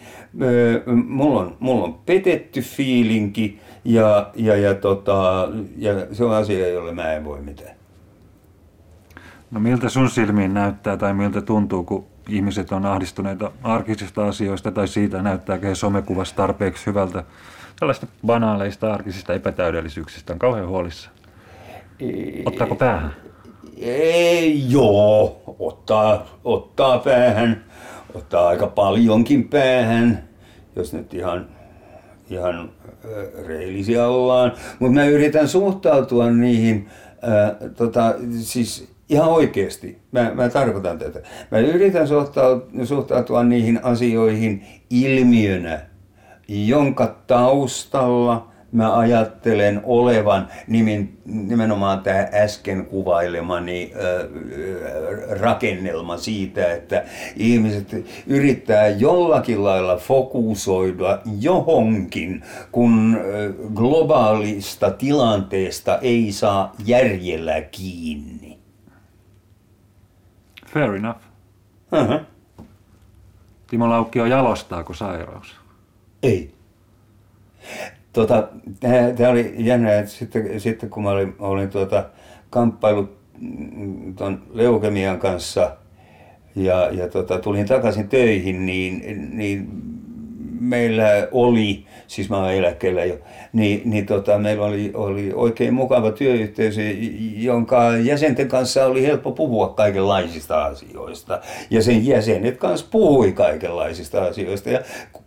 mulla 1.07 1.41
on, 1.41 1.57
mulla 1.61 1.85
on 1.85 1.95
petetty 1.95 2.61
fiilinki, 2.61 3.59
ja, 3.87 4.31
ja, 4.35 4.57
ja, 4.57 4.75
tota, 4.75 5.49
ja 5.77 5.92
se 6.12 6.25
on 6.25 6.35
asia, 6.35 6.68
jolle 6.68 6.92
mä 6.92 7.12
en 7.12 7.25
voi 7.25 7.40
mitään. 7.40 7.77
No 9.51 9.61
miltä 9.61 9.88
sun 9.88 10.11
silmiin 10.11 10.55
näyttää 10.55 10.96
tai 10.96 11.14
miltä 11.14 11.42
tuntuu, 11.42 11.85
kun 11.85 12.07
ihmiset 12.29 12.72
on 12.72 12.87
ahdistuneita 12.87 13.53
arkisista 13.62 14.27
asioista 14.27 14.72
tai 14.72 14.88
siitä 14.88 15.22
näyttääkö 15.22 15.66
he 15.66 15.75
somekuvassa 15.75 16.37
tarpeeksi 16.37 16.87
hyvältä 16.87 17.25
tällaista 17.81 18.07
banaaleista 18.27 18.94
arkisista 18.94 19.35
epätäydellisyyksistä 19.35 20.33
on 20.33 20.38
kauhean 20.38 20.68
huolissa. 20.68 21.11
Ottaako 22.44 22.75
päähän? 22.75 23.16
Ei, 23.81 24.70
joo, 24.70 25.42
ottaa, 25.59 26.27
ottaa 26.44 26.99
päähän, 26.99 27.64
ottaa 28.14 28.49
aika 28.49 28.66
paljonkin 28.66 29.49
päähän, 29.49 30.29
jos 30.77 30.92
nyt 30.92 31.14
ihan 31.14 31.56
ihan 32.31 32.71
reilisiä 33.47 34.07
ollaan, 34.07 34.53
mutta 34.79 34.95
mä 34.95 35.05
yritän 35.05 35.49
suhtautua 35.49 36.31
niihin, 36.31 36.89
ää, 37.23 37.57
tota, 37.77 38.15
siis 38.39 38.97
Ihan 39.09 39.29
oikeasti. 39.29 39.99
Mä, 40.12 40.33
mä 40.35 40.49
tarkoitan 40.49 40.99
tätä. 40.99 41.21
Mä 41.51 41.59
yritän 41.59 42.09
suhtautua, 42.09 42.85
suhtautua 42.85 43.45
niihin 43.45 43.81
asioihin 43.85 44.65
ilmiönä, 44.91 45.81
jonka 46.49 47.17
taustalla 47.27 48.49
mä 48.77 48.99
ajattelen 48.99 49.81
olevan 49.85 50.49
nimen, 50.67 51.09
nimenomaan 51.25 52.01
tämä 52.01 52.29
äsken 52.33 52.87
kuvailemani 52.87 53.93
äh, 53.95 55.41
rakennelma 55.41 56.17
siitä, 56.17 56.73
että 56.73 57.05
ihmiset 57.37 58.07
yrittää 58.27 58.89
jollakin 58.89 59.65
lailla 59.65 59.97
fokusoida 59.97 61.19
johonkin, 61.41 62.43
kun 62.73 63.19
globaalista 63.75 64.91
tilanteesta 64.91 65.99
ei 65.99 66.33
saa 66.33 66.73
järjellä 66.85 67.61
kiinni. 67.61 68.59
Fair 70.67 70.95
enough. 70.95 71.21
Uh-huh. 71.93 72.21
Timo 73.67 73.89
Laukkio 73.89 74.27
jalostaako 74.27 74.95
sairaus? 74.95 75.57
Ei. 76.23 76.55
Tota, 78.16 78.48
Tämä 79.16 79.31
oli 79.31 79.55
jännä, 79.59 79.98
että 79.98 80.11
sitten, 80.11 80.61
sitten 80.61 80.90
kun 80.90 81.02
mä 81.02 81.11
olin, 81.11 81.35
olin 81.38 81.68
tuota, 81.68 82.05
kamppailut 82.50 83.18
mm, 83.40 84.14
tuon 84.14 84.42
leukemian 84.52 85.18
kanssa 85.18 85.76
ja, 86.55 86.90
ja 86.92 87.09
tota, 87.09 87.38
tulin 87.38 87.66
takaisin 87.66 88.09
töihin, 88.09 88.66
niin, 88.66 89.29
niin 89.33 89.68
meillä 90.61 91.29
oli, 91.33 91.87
siis 92.07 92.31
mä 92.31 92.38
olen 92.38 92.55
eläkkeellä 92.55 93.05
jo, 93.05 93.18
niin, 93.52 93.83
niin 93.85 94.07
tota, 94.07 94.38
meillä 94.38 94.64
oli, 94.64 94.90
oli 94.94 95.33
oikein 95.35 95.74
mukava 95.74 96.11
työyhteisö, 96.11 96.83
jonka 97.37 97.96
jäsenten 97.96 98.48
kanssa 98.48 98.87
oli 98.87 99.07
helppo 99.07 99.33
puhua 99.33 99.68
kaikenlaisista 99.68 100.64
asioista. 100.64 101.40
Ja 101.70 101.83
sen 101.83 102.07
jäsenet 102.07 102.57
kanssa 102.57 102.87
puhui 102.90 103.33
kaikenlaisista 103.33 104.22
asioista. 104.22 104.70
Ja 104.70 104.81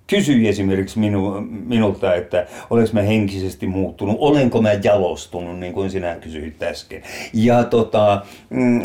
kysyi 0.10 0.48
esimerkiksi 0.48 1.00
minu, 1.00 1.41
minulta, 1.65 2.15
että 2.15 2.48
olenko 2.69 2.89
mä 2.93 3.02
henkisesti 3.02 3.67
muuttunut, 3.67 4.15
olenko 4.19 4.62
mä 4.62 4.74
jalostunut, 4.74 5.60
niin 5.60 5.74
kuin 5.74 5.91
sinä 5.91 6.15
kysyit 6.15 6.63
äsken. 6.63 7.04
Ja 7.34 7.63
tota, 7.63 8.22
mm, 8.50 8.82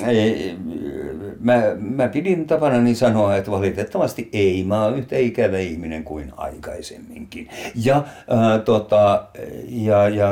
mä, 1.41 1.63
mä 1.79 2.09
pidin 2.09 2.47
tapanani 2.47 2.95
sanoa, 2.95 3.37
että 3.37 3.51
valitettavasti 3.51 4.29
ei, 4.33 4.65
mä 4.65 4.85
oon 4.85 4.99
yhtä 4.99 5.17
ikävä 5.17 5.59
ihminen 5.59 6.05
kuin 6.05 6.33
aikaisemminkin. 6.37 7.49
Ja, 7.85 8.05
ää, 8.29 8.59
tota, 8.59 9.25
ja, 9.69 10.09
ja 10.09 10.31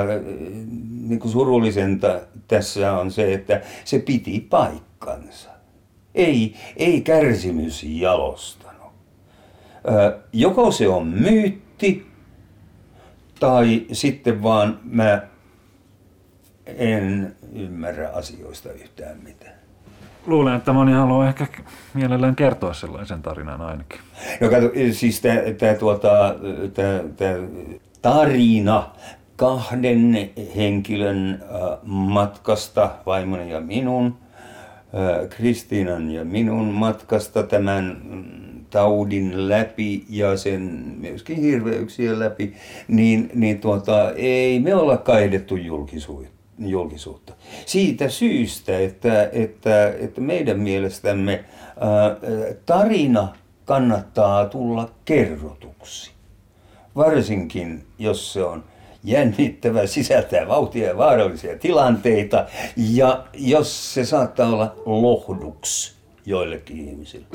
niin 1.08 1.18
kuin 1.18 1.32
surullisenta 1.32 2.20
tässä 2.48 2.92
on 2.92 3.10
se, 3.10 3.34
että 3.34 3.60
se 3.84 3.98
piti 3.98 4.46
paikkansa. 4.50 5.50
Ei, 6.14 6.54
ei 6.76 7.00
kärsimys 7.00 7.84
jalosta 7.84 8.61
joko 10.32 10.70
se 10.70 10.88
on 10.88 11.06
myytti 11.06 12.06
tai 13.40 13.86
sitten 13.92 14.42
vaan 14.42 14.78
mä 14.84 15.22
en 16.66 17.36
ymmärrä 17.52 18.10
asioista 18.10 18.72
yhtään 18.72 19.16
mitään. 19.22 19.52
Luulen, 20.26 20.56
että 20.56 20.72
moni 20.72 20.92
haluaa 20.92 21.28
ehkä 21.28 21.46
mielellään 21.94 22.36
kertoa 22.36 22.74
sellaisen 22.74 23.22
tarinan 23.22 23.60
ainakin. 23.60 24.00
No 24.40 24.48
kato, 24.48 24.70
siis 24.92 25.22
tämä 25.58 25.74
tuota, 25.78 26.34
tarina 28.02 28.90
kahden 29.36 30.30
henkilön 30.56 31.44
matkasta, 31.82 32.90
vaimoni 33.06 33.50
ja 33.50 33.60
minun, 33.60 34.16
Kristiinan 35.30 36.10
ja 36.10 36.24
minun 36.24 36.66
matkasta 36.66 37.42
tämän 37.42 37.96
taudin 38.72 39.48
läpi 39.48 40.04
ja 40.10 40.36
sen 40.36 40.62
myöskin 41.00 41.36
hirveyksien 41.36 42.18
läpi, 42.18 42.54
niin, 42.88 43.30
niin 43.34 43.60
tuota, 43.60 44.10
ei 44.10 44.60
me 44.60 44.74
olla 44.74 44.96
kaidettu 44.96 45.56
julkisuutta. 46.58 47.32
Siitä 47.66 48.08
syystä, 48.08 48.78
että, 48.78 49.28
että, 49.32 49.88
että 49.88 50.20
meidän 50.20 50.60
mielestämme 50.60 51.44
ää, 51.80 52.16
tarina 52.66 53.28
kannattaa 53.64 54.46
tulla 54.46 54.90
kerrotuksi. 55.04 56.10
Varsinkin, 56.96 57.84
jos 57.98 58.32
se 58.32 58.44
on 58.44 58.64
jännittävä, 59.04 59.86
sisältää 59.86 60.48
vauhtia 60.48 60.88
ja 60.88 60.96
vaarallisia 60.96 61.58
tilanteita, 61.58 62.46
ja 62.76 63.24
jos 63.34 63.94
se 63.94 64.04
saattaa 64.04 64.48
olla 64.48 64.74
lohduksi 64.86 65.94
joillekin 66.26 66.88
ihmisille. 66.88 67.26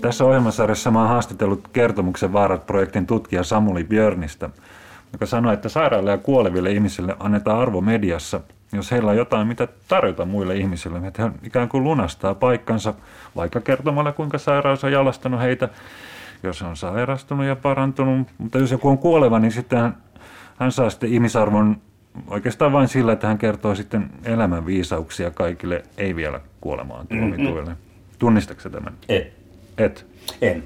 Tässä 0.00 0.24
ohjelmasarjassa 0.24 0.90
mä 0.90 1.00
oon 1.00 1.08
haastatellut 1.08 1.68
kertomuksen 1.72 2.32
vaarat-projektin 2.32 3.06
tutkija 3.06 3.44
Samuli 3.44 3.84
Björnistä, 3.84 4.50
joka 5.12 5.26
sanoi, 5.26 5.54
että 5.54 5.68
sairaille 5.68 6.10
ja 6.10 6.18
kuoleville 6.18 6.70
ihmisille 6.70 7.16
annetaan 7.20 7.58
arvo 7.58 7.80
mediassa, 7.80 8.40
jos 8.72 8.90
heillä 8.90 9.10
on 9.10 9.16
jotain, 9.16 9.48
mitä 9.48 9.68
tarjota 9.88 10.24
muille 10.24 10.56
ihmisille. 10.56 11.06
Että 11.06 11.22
he 11.22 11.30
ikään 11.42 11.68
kuin 11.68 11.84
lunastaa 11.84 12.34
paikkansa, 12.34 12.94
vaikka 13.36 13.60
kertomalla, 13.60 14.12
kuinka 14.12 14.38
sairaus 14.38 14.84
on 14.84 14.92
jalastanut 14.92 15.40
heitä, 15.40 15.68
jos 16.42 16.62
on 16.62 16.76
sairastunut 16.76 17.46
ja 17.46 17.56
parantunut. 17.56 18.28
Mutta 18.38 18.58
jos 18.58 18.70
joku 18.70 18.88
on 18.88 18.98
kuoleva, 18.98 19.38
niin 19.38 19.52
sitten 19.52 19.78
hän, 19.78 19.96
hän 20.56 20.72
saa 20.72 20.90
sitten 20.90 21.12
ihmisarvon 21.12 21.76
oikeastaan 22.28 22.72
vain 22.72 22.88
sillä, 22.88 23.12
että 23.12 23.26
hän 23.26 23.38
kertoo 23.38 23.74
sitten 23.74 24.10
elämän 24.24 24.66
viisauksia 24.66 25.30
kaikille 25.30 25.82
ei 25.98 26.16
vielä 26.16 26.40
kuolemaan 26.60 27.06
tuomituille. 27.06 27.76
Tunnistatko 28.18 28.68
tämän? 28.68 28.92
Ei. 29.08 29.35
Et? 29.78 30.06
En. 30.42 30.64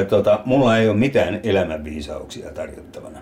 Ö, 0.00 0.04
tota, 0.04 0.40
mulla 0.44 0.78
ei 0.78 0.88
ole 0.88 0.96
mitään 0.96 1.40
elämänviisauksia 1.42 2.50
tarjottavana. 2.50 3.18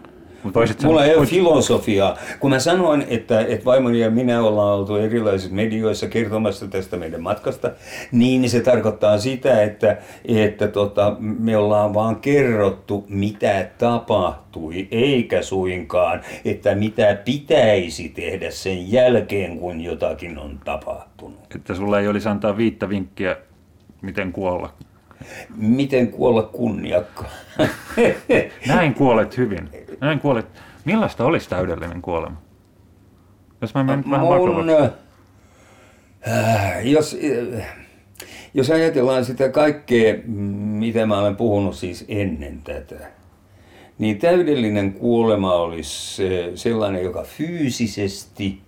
Mulla 0.84 1.04
ei 1.04 1.16
ole 1.16 1.26
filosofiaa. 1.26 2.16
Kun 2.40 2.50
mä 2.50 2.58
sanoin, 2.58 3.04
että, 3.08 3.40
että 3.40 3.64
vaimoni 3.64 4.00
ja 4.00 4.10
minä 4.10 4.42
ollaan 4.42 4.78
oltu 4.78 4.96
erilaisissa 4.96 5.54
medioissa 5.54 6.08
kertomassa 6.08 6.68
tästä 6.68 6.96
meidän 6.96 7.22
matkasta, 7.22 7.70
niin 8.12 8.50
se 8.50 8.60
tarkoittaa 8.60 9.18
sitä, 9.18 9.62
että, 9.62 9.96
että 10.24 10.68
tota, 10.68 11.16
me 11.20 11.56
ollaan 11.56 11.94
vaan 11.94 12.16
kerrottu, 12.16 13.06
mitä 13.08 13.68
tapahtui, 13.78 14.88
eikä 14.90 15.42
suinkaan, 15.42 16.20
että 16.44 16.74
mitä 16.74 17.18
pitäisi 17.24 18.08
tehdä 18.08 18.50
sen 18.50 18.92
jälkeen, 18.92 19.58
kun 19.58 19.80
jotakin 19.80 20.38
on 20.38 20.60
tapahtunut. 20.64 21.54
Että 21.54 21.74
sulla 21.74 22.00
ei 22.00 22.08
olisi 22.08 22.28
antaa 22.28 22.56
viittä 22.56 22.88
vinkkiä, 22.88 23.36
miten 24.02 24.32
kuolla 24.32 24.72
Miten 25.56 26.08
kuolla 26.08 26.42
kunniakkaan? 26.42 27.30
Näin 28.68 28.94
kuolet 28.94 29.36
hyvin. 29.36 29.68
Näin 30.00 30.20
kuolet. 30.20 30.46
Millaista 30.84 31.24
olisi 31.24 31.48
täydellinen 31.48 32.02
kuolema? 32.02 32.36
Jos 33.60 33.74
mä 33.74 33.84
menen 33.84 34.04
vähän 34.10 34.26
Mun, 34.26 34.70
äh, 36.28 36.86
jos, 36.86 37.16
äh, 37.56 37.66
jos 38.54 38.70
ajatellaan 38.70 39.24
sitä 39.24 39.48
kaikkea, 39.48 40.14
mitä 40.26 41.06
mä 41.06 41.18
olen 41.18 41.36
puhunut 41.36 41.76
siis 41.76 42.04
ennen 42.08 42.62
tätä, 42.62 43.10
niin 43.98 44.18
täydellinen 44.18 44.92
kuolema 44.92 45.54
olisi 45.54 46.22
sellainen, 46.54 47.04
joka 47.04 47.22
fyysisesti 47.22 48.60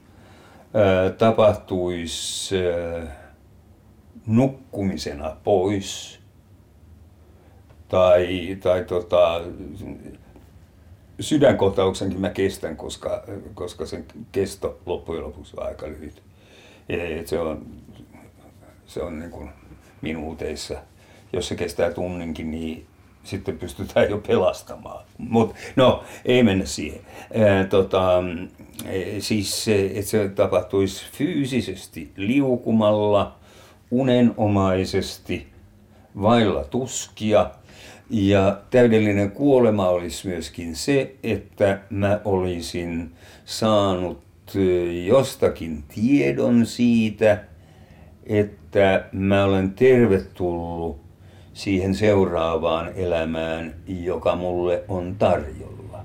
äh, 0.76 1.12
tapahtuisi 1.18 2.56
äh, 2.56 3.08
nukkumisena 4.26 5.36
pois 5.44 6.21
tai, 7.92 8.56
tai 8.62 8.84
tota, 8.84 9.40
sydänkohtauksenkin 11.20 12.20
mä 12.20 12.28
kestän, 12.28 12.76
koska, 12.76 13.24
koska 13.54 13.86
sen 13.86 14.04
kesto 14.32 14.78
loppujen 14.86 15.24
lopuksi 15.24 15.54
on 15.56 15.66
aika 15.66 15.86
lyhyt. 15.86 16.22
Et 16.88 17.26
se 17.26 17.38
on, 17.38 17.66
se 18.86 19.02
on 19.02 19.18
niin 19.18 19.30
kuin 19.30 19.50
minuuteissa. 20.02 20.74
Jos 21.32 21.48
se 21.48 21.54
kestää 21.54 21.90
tunninkin, 21.90 22.50
niin 22.50 22.86
sitten 23.24 23.58
pystytään 23.58 24.10
jo 24.10 24.18
pelastamaan. 24.18 25.04
Mutta 25.18 25.54
no, 25.76 26.04
ei 26.24 26.42
mennä 26.42 26.64
siihen. 26.64 27.00
Ää, 27.34 27.64
tota, 27.64 28.22
e, 28.86 29.20
siis 29.20 29.64
se, 29.64 29.86
että 29.86 30.10
se 30.10 30.28
tapahtuisi 30.28 31.04
fyysisesti 31.12 32.12
liukumalla, 32.16 33.36
unenomaisesti, 33.90 35.46
vailla 36.14 36.64
tuskia– 36.64 37.50
ja 38.10 38.60
täydellinen 38.70 39.30
kuolema 39.30 39.88
olisi 39.88 40.28
myöskin 40.28 40.76
se, 40.76 41.14
että 41.22 41.80
mä 41.90 42.20
olisin 42.24 43.12
saanut 43.44 44.22
jostakin 45.06 45.84
tiedon 45.94 46.66
siitä, 46.66 47.44
että 48.26 49.04
mä 49.12 49.44
olen 49.44 49.70
tervetullut 49.72 51.00
siihen 51.54 51.94
seuraavaan 51.94 52.92
elämään, 52.96 53.74
joka 53.86 54.36
mulle 54.36 54.84
on 54.88 55.16
tarjolla. 55.18 56.04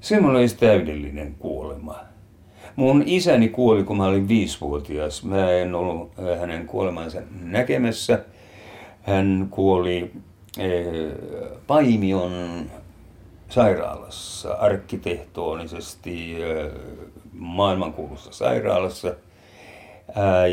Semmoinen 0.00 0.40
olisi 0.40 0.56
täydellinen 0.56 1.34
kuolema. 1.38 1.96
Mun 2.76 3.02
isäni 3.06 3.48
kuoli, 3.48 3.84
kun 3.84 3.96
mä 3.96 4.06
olin 4.06 4.28
viisivuotias. 4.28 5.24
Mä 5.24 5.50
en 5.50 5.74
ollut 5.74 6.12
hänen 6.40 6.66
kuolemansa 6.66 7.22
näkemässä. 7.42 8.24
Hän 9.02 9.48
kuoli 9.50 10.12
Paimion 11.66 12.32
sairaalassa, 13.48 14.52
arkkitehtoonisesti 14.54 16.36
maailmankuulussa 17.32 18.32
sairaalassa. 18.32 19.14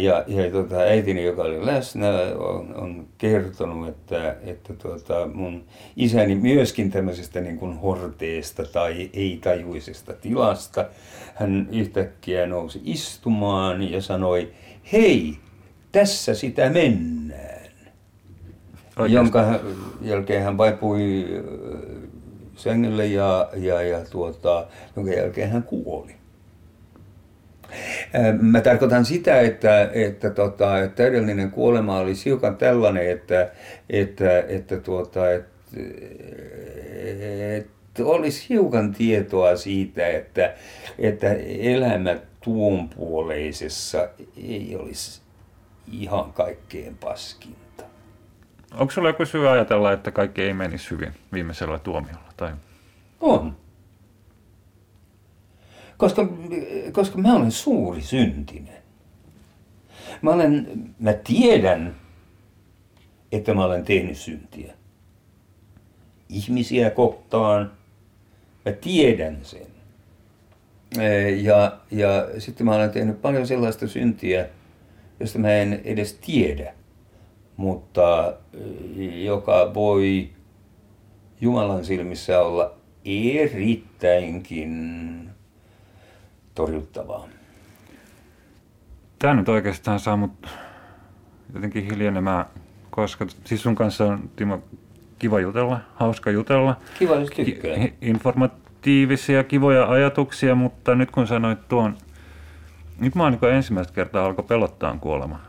ja, 0.02 0.24
ja 0.28 0.52
tota, 0.52 0.76
äitini, 0.76 1.24
joka 1.24 1.42
oli 1.42 1.66
läsnä, 1.66 2.10
on, 2.38 2.76
on 2.76 3.08
kertonut, 3.18 3.88
että, 3.88 4.36
että 4.42 4.74
tota, 4.74 5.28
mun 5.34 5.64
isäni 5.96 6.36
myöskin 6.36 6.92
tämmöisestä 6.92 7.42
niin 7.42 7.58
kuin 7.58 7.78
horteesta 7.78 8.64
tai 8.64 9.10
ei-tajuisesta 9.14 10.14
tilasta, 10.14 10.86
hän 11.36 11.70
yhtäkkiä 11.72 12.46
nousi 12.46 12.82
istumaan 12.84 13.92
ja 13.92 14.02
sanoi, 14.02 14.52
hei, 14.92 15.38
tässä 15.92 16.34
sitä 16.34 16.70
mennään. 16.70 17.59
Oikeastaan. 19.00 19.54
Jonka 19.54 19.60
jälkeen 20.02 20.44
hän 20.44 20.58
vaipui 20.58 21.26
sängylle 22.56 23.06
ja, 23.06 23.50
ja, 23.56 23.82
ja 23.82 24.00
tuota, 24.12 24.68
jonka 24.96 25.12
jälkeen 25.12 25.50
hän 25.50 25.64
kuoli. 25.64 26.16
Mä 28.42 28.62
tarkoitan 28.62 29.06
sitä, 29.06 29.40
että, 29.40 29.90
että, 29.94 30.30
tota, 30.30 30.80
että 30.80 30.96
täydellinen 30.96 31.52
kuolema 31.52 32.00
oli 32.00 32.14
hiukan 32.26 32.58
tällainen, 32.58 33.10
että, 33.10 33.52
että, 33.90 34.40
että, 34.40 34.78
tuota, 34.78 35.32
että, 35.32 35.80
että 37.58 38.06
olisi 38.06 38.50
hiukan 38.50 38.94
tietoa 38.94 39.56
siitä, 39.56 40.08
että, 40.08 40.54
että 41.00 41.34
elämä 41.60 42.18
tuonpuoleisessa 42.44 44.10
ei 44.48 44.76
olisi 44.80 45.22
ihan 45.92 46.34
kaikkein 46.34 46.98
paskinta. 46.98 47.68
Onko 48.73 48.91
sulla 48.91 49.10
joku 49.10 49.25
syy 49.25 49.49
ajatella, 49.49 49.91
että 49.91 50.12
kaikki 50.12 50.41
ei 50.41 50.53
menisi 50.53 50.91
hyvin 50.91 51.13
viimeisellä 51.34 51.79
tuomiolla? 51.79 52.34
Tai? 52.38 52.51
On. 53.19 53.58
Koska, 55.97 56.27
koska 56.91 57.17
mä 57.17 57.36
olen 57.36 57.51
suuri 57.51 58.01
syntinen. 58.01 58.77
Mä, 60.21 60.32
olen, 60.32 60.67
mä 60.99 61.13
tiedän, 61.13 61.95
että 63.32 63.53
mä 63.53 63.65
olen 63.65 63.86
tehnyt 63.86 64.17
syntiä. 64.17 64.73
Ihmisiä 66.29 66.89
kohtaan. 66.89 67.71
Mä 68.65 68.71
tiedän 68.71 69.38
sen. 69.41 69.67
Ja, 71.41 71.79
ja 71.91 72.27
sitten 72.38 72.65
mä 72.65 72.75
olen 72.75 72.91
tehnyt 72.91 73.21
paljon 73.21 73.47
sellaista 73.47 73.88
syntiä, 73.88 74.47
josta 75.19 75.39
mä 75.39 75.51
en 75.51 75.82
edes 75.84 76.13
tiedä 76.13 76.73
mutta 77.60 78.34
joka 79.24 79.74
voi 79.74 80.30
Jumalan 81.41 81.86
silmissä 81.86 82.41
olla 82.41 82.72
erittäinkin 83.06 85.30
torjuttavaa. 86.56 87.28
Tämä 89.19 89.34
nyt 89.34 89.50
oikeastaan 89.50 90.00
saa 90.00 90.17
mut 90.17 90.48
jotenkin 91.54 91.84
hiljenemään, 91.84 92.45
koska 92.89 93.28
siis 93.45 93.63
sun 93.63 93.76
kanssa 93.76 94.06
on 94.06 94.30
Timo 94.36 94.63
kiva 95.19 95.39
jutella, 95.39 95.80
hauska 95.95 96.32
jutella. 96.32 96.76
Kiva, 97.00 97.15
jos 97.15 97.30
tykkää. 97.30 97.76
Informatiivisia, 98.02 99.43
kivoja 99.43 99.89
ajatuksia, 99.89 100.56
mutta 100.56 100.95
nyt 100.95 101.12
kun 101.12 101.28
sanoit 101.28 101.67
tuon, 101.67 101.98
nyt 103.00 103.15
mä 103.15 103.24
oon 103.24 103.38
niin 103.41 103.54
ensimmäistä 103.54 103.93
kertaa 103.93 104.26
alkoi 104.26 104.45
pelottaa 104.45 104.98
kuolema 105.02 105.49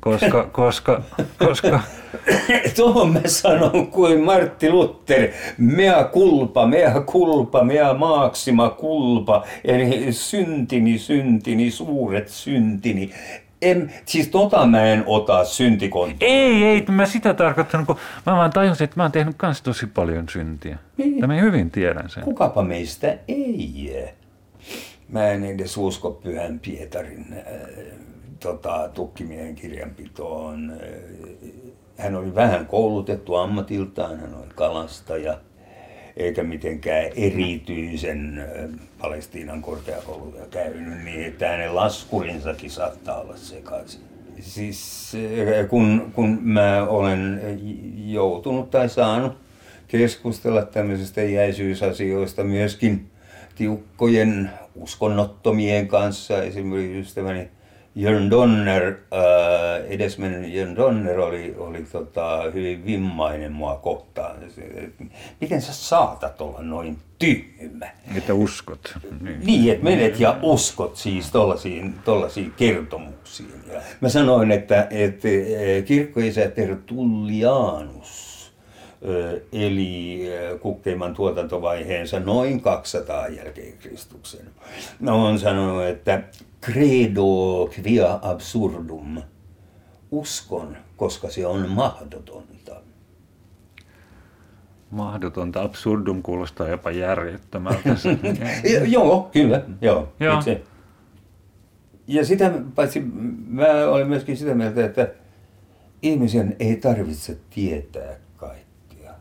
koska, 0.00 0.48
koska, 0.52 1.02
koska... 1.38 1.80
Tuohon 2.76 3.12
mä 3.12 3.20
sanon 3.26 3.86
kuin 3.86 4.24
Martti 4.24 4.70
Luther, 4.70 5.28
mea 5.58 6.04
kulpa, 6.04 6.66
mea 6.66 7.00
kulpa, 7.00 7.64
mea 7.64 7.94
maaksima 7.94 8.70
kulpa, 8.70 9.44
eli 9.64 10.12
syntini, 10.12 10.98
syntini, 10.98 11.70
suuret 11.70 12.28
syntini. 12.28 13.10
En, 13.62 13.92
siis 14.04 14.28
tota 14.28 14.66
mä 14.66 14.84
en 14.84 15.02
ota 15.06 15.44
syntikontoa. 15.44 16.28
Ei, 16.28 16.64
ei, 16.64 16.84
mä 16.88 17.06
sitä 17.06 17.34
tarkoittanut, 17.34 17.86
kun 17.86 17.96
mä 18.26 18.36
vaan 18.36 18.50
tajusin, 18.50 18.84
että 18.84 18.96
mä 18.96 19.04
oon 19.04 19.12
tehnyt 19.12 19.34
kans 19.36 19.62
tosi 19.62 19.86
paljon 19.86 20.28
syntiä. 20.28 20.78
Niin. 20.96 21.26
Mä 21.26 21.34
hyvin 21.34 21.70
tiedän 21.70 22.10
sen. 22.10 22.22
Kukapa 22.22 22.62
meistä 22.62 23.18
ei. 23.28 24.04
Mä 25.08 25.28
en 25.28 25.44
edes 25.44 25.76
usko 25.76 26.10
Pyhän 26.10 26.60
Pietarin 26.60 27.26
äh, 27.32 27.98
tota, 28.40 28.90
tukkimiehen 28.94 29.54
kirjanpitoon. 29.54 30.72
Hän 31.96 32.14
oli 32.14 32.34
vähän 32.34 32.66
koulutettu 32.66 33.34
ammatiltaan, 33.34 34.20
hän 34.20 34.34
oli 34.34 34.48
kalastaja, 34.54 35.38
eikä 36.16 36.42
mitenkään 36.42 37.04
erityisen 37.16 38.44
Palestiinan 38.98 39.62
korkeakouluja 39.62 40.46
käynyt, 40.50 41.04
niin 41.04 41.24
että 41.24 41.48
hänen 41.48 41.74
laskurinsakin 41.74 42.70
saattaa 42.70 43.20
olla 43.20 43.36
sekaisin. 43.36 44.00
Siis 44.40 45.12
kun, 45.68 46.12
kun 46.14 46.38
mä 46.42 46.86
olen 46.88 47.40
joutunut 47.96 48.70
tai 48.70 48.88
saanut 48.88 49.36
keskustella 49.88 50.62
tämmöisistä 50.62 51.22
iäisyysasioista 51.22 52.44
myöskin 52.44 53.10
tiukkojen 53.54 54.50
uskonnottomien 54.74 55.88
kanssa, 55.88 56.42
esimerkiksi 56.42 56.98
ystäväni 56.98 57.48
Jörn 57.94 58.30
Donner, 58.30 58.86
äh, 58.86 59.90
edesmennyt 59.90 60.52
Jörn 60.52 60.76
Donner 60.76 61.20
oli, 61.20 61.54
oli 61.58 61.82
tota, 61.92 62.42
hyvin 62.54 62.86
vimmainen 62.86 63.52
mua 63.52 63.76
kohtaan. 63.76 64.36
Miten 65.40 65.62
sä 65.62 65.72
saatat 65.72 66.40
olla 66.40 66.62
noin 66.62 66.98
tyhmä? 67.18 67.86
Että 68.16 68.34
uskot. 68.34 68.94
Niin, 69.20 69.40
niin 69.46 69.72
että 69.72 69.84
menet 69.84 70.20
ja 70.20 70.36
uskot 70.42 70.96
siis 70.96 71.30
tollasiin, 71.30 71.94
tollasiin 72.04 72.52
kertomuksiin. 72.56 73.48
Ja 73.72 73.80
mä 74.00 74.08
sanoin, 74.08 74.50
että, 74.50 74.86
että 74.90 75.28
e, 75.28 75.82
kirkkoisä 75.82 76.48
Tertullianus, 76.48 78.28
eli 79.52 80.22
kukkeimman 80.60 81.14
tuotantovaiheensa 81.14 82.20
noin 82.20 82.60
200 82.60 83.28
jälkeen 83.28 83.78
Kristuksen. 83.78 84.46
No 85.00 85.26
on 85.26 85.38
sanonut, 85.38 85.84
että 85.84 86.22
credo 86.60 87.68
quia 87.78 88.18
absurdum. 88.22 89.22
Uskon, 90.10 90.76
koska 90.96 91.30
se 91.30 91.46
on 91.46 91.68
mahdotonta. 91.68 92.48
Mahdotonta, 94.90 95.62
absurdum 95.62 96.22
kuulostaa 96.22 96.68
jopa 96.68 96.90
järjettömältä. 96.90 97.88
joo, 98.86 99.30
kyllä, 99.32 99.62
joo. 99.80 100.12
joo. 100.20 100.38
Itse. 100.38 100.62
Ja 102.06 102.24
sitä 102.24 102.52
paitsi 102.74 103.00
mä 103.48 103.66
olen 103.88 104.08
myöskin 104.08 104.36
sitä 104.36 104.54
mieltä, 104.54 104.84
että 104.84 105.08
ihmisen 106.02 106.56
ei 106.58 106.76
tarvitse 106.76 107.38
tietää 107.50 108.16
kaikkea. 108.36 109.14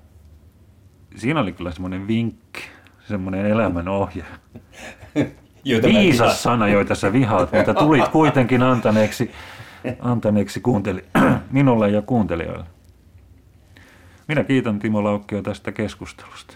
Siinä 1.16 1.40
oli 1.40 1.52
kyllä 1.52 1.72
semmoinen 1.72 2.08
vinkki, 2.08 2.62
semmoinen 3.08 3.46
elämän 3.46 3.88
ohje. 3.88 4.24
joita 5.70 5.88
Viisas 5.88 6.44
sana, 6.44 6.68
joita 6.68 6.96
sä 6.96 7.14
vihaat, 7.14 7.52
mutta 7.52 7.74
tulit 7.74 8.08
kuitenkin 8.08 8.64
antaneeksi, 8.64 9.32
antaneeksi 10.00 10.60
kuunteli, 10.60 11.06
minulle 11.52 11.90
ja 11.90 12.02
kuuntelijoille. 12.02 12.66
Minä 14.28 14.44
kiitän 14.44 14.80
Timo 14.80 15.04
Laukkio 15.04 15.42
tästä 15.42 15.72
keskustelusta. 15.72 16.54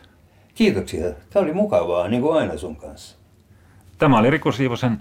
Kiitoksia. 0.56 1.06
Tämä 1.30 1.44
oli 1.44 1.54
mukavaa, 1.54 2.08
niin 2.08 2.22
kuin 2.22 2.38
aina 2.38 2.58
sun 2.58 2.76
kanssa. 2.76 3.18
Tämä 3.98 4.20
oli 4.20 4.30
Riku 4.30 4.52
Siivosen 4.52 5.00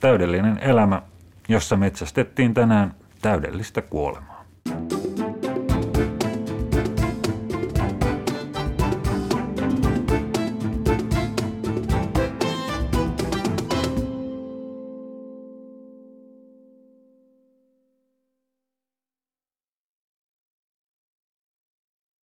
täydellinen 0.00 0.58
elämä, 0.58 1.02
jossa 1.48 1.76
metsästettiin 1.76 2.54
tänään 2.54 2.94
täydellistä 3.22 3.82
kuolemaa. 3.82 4.44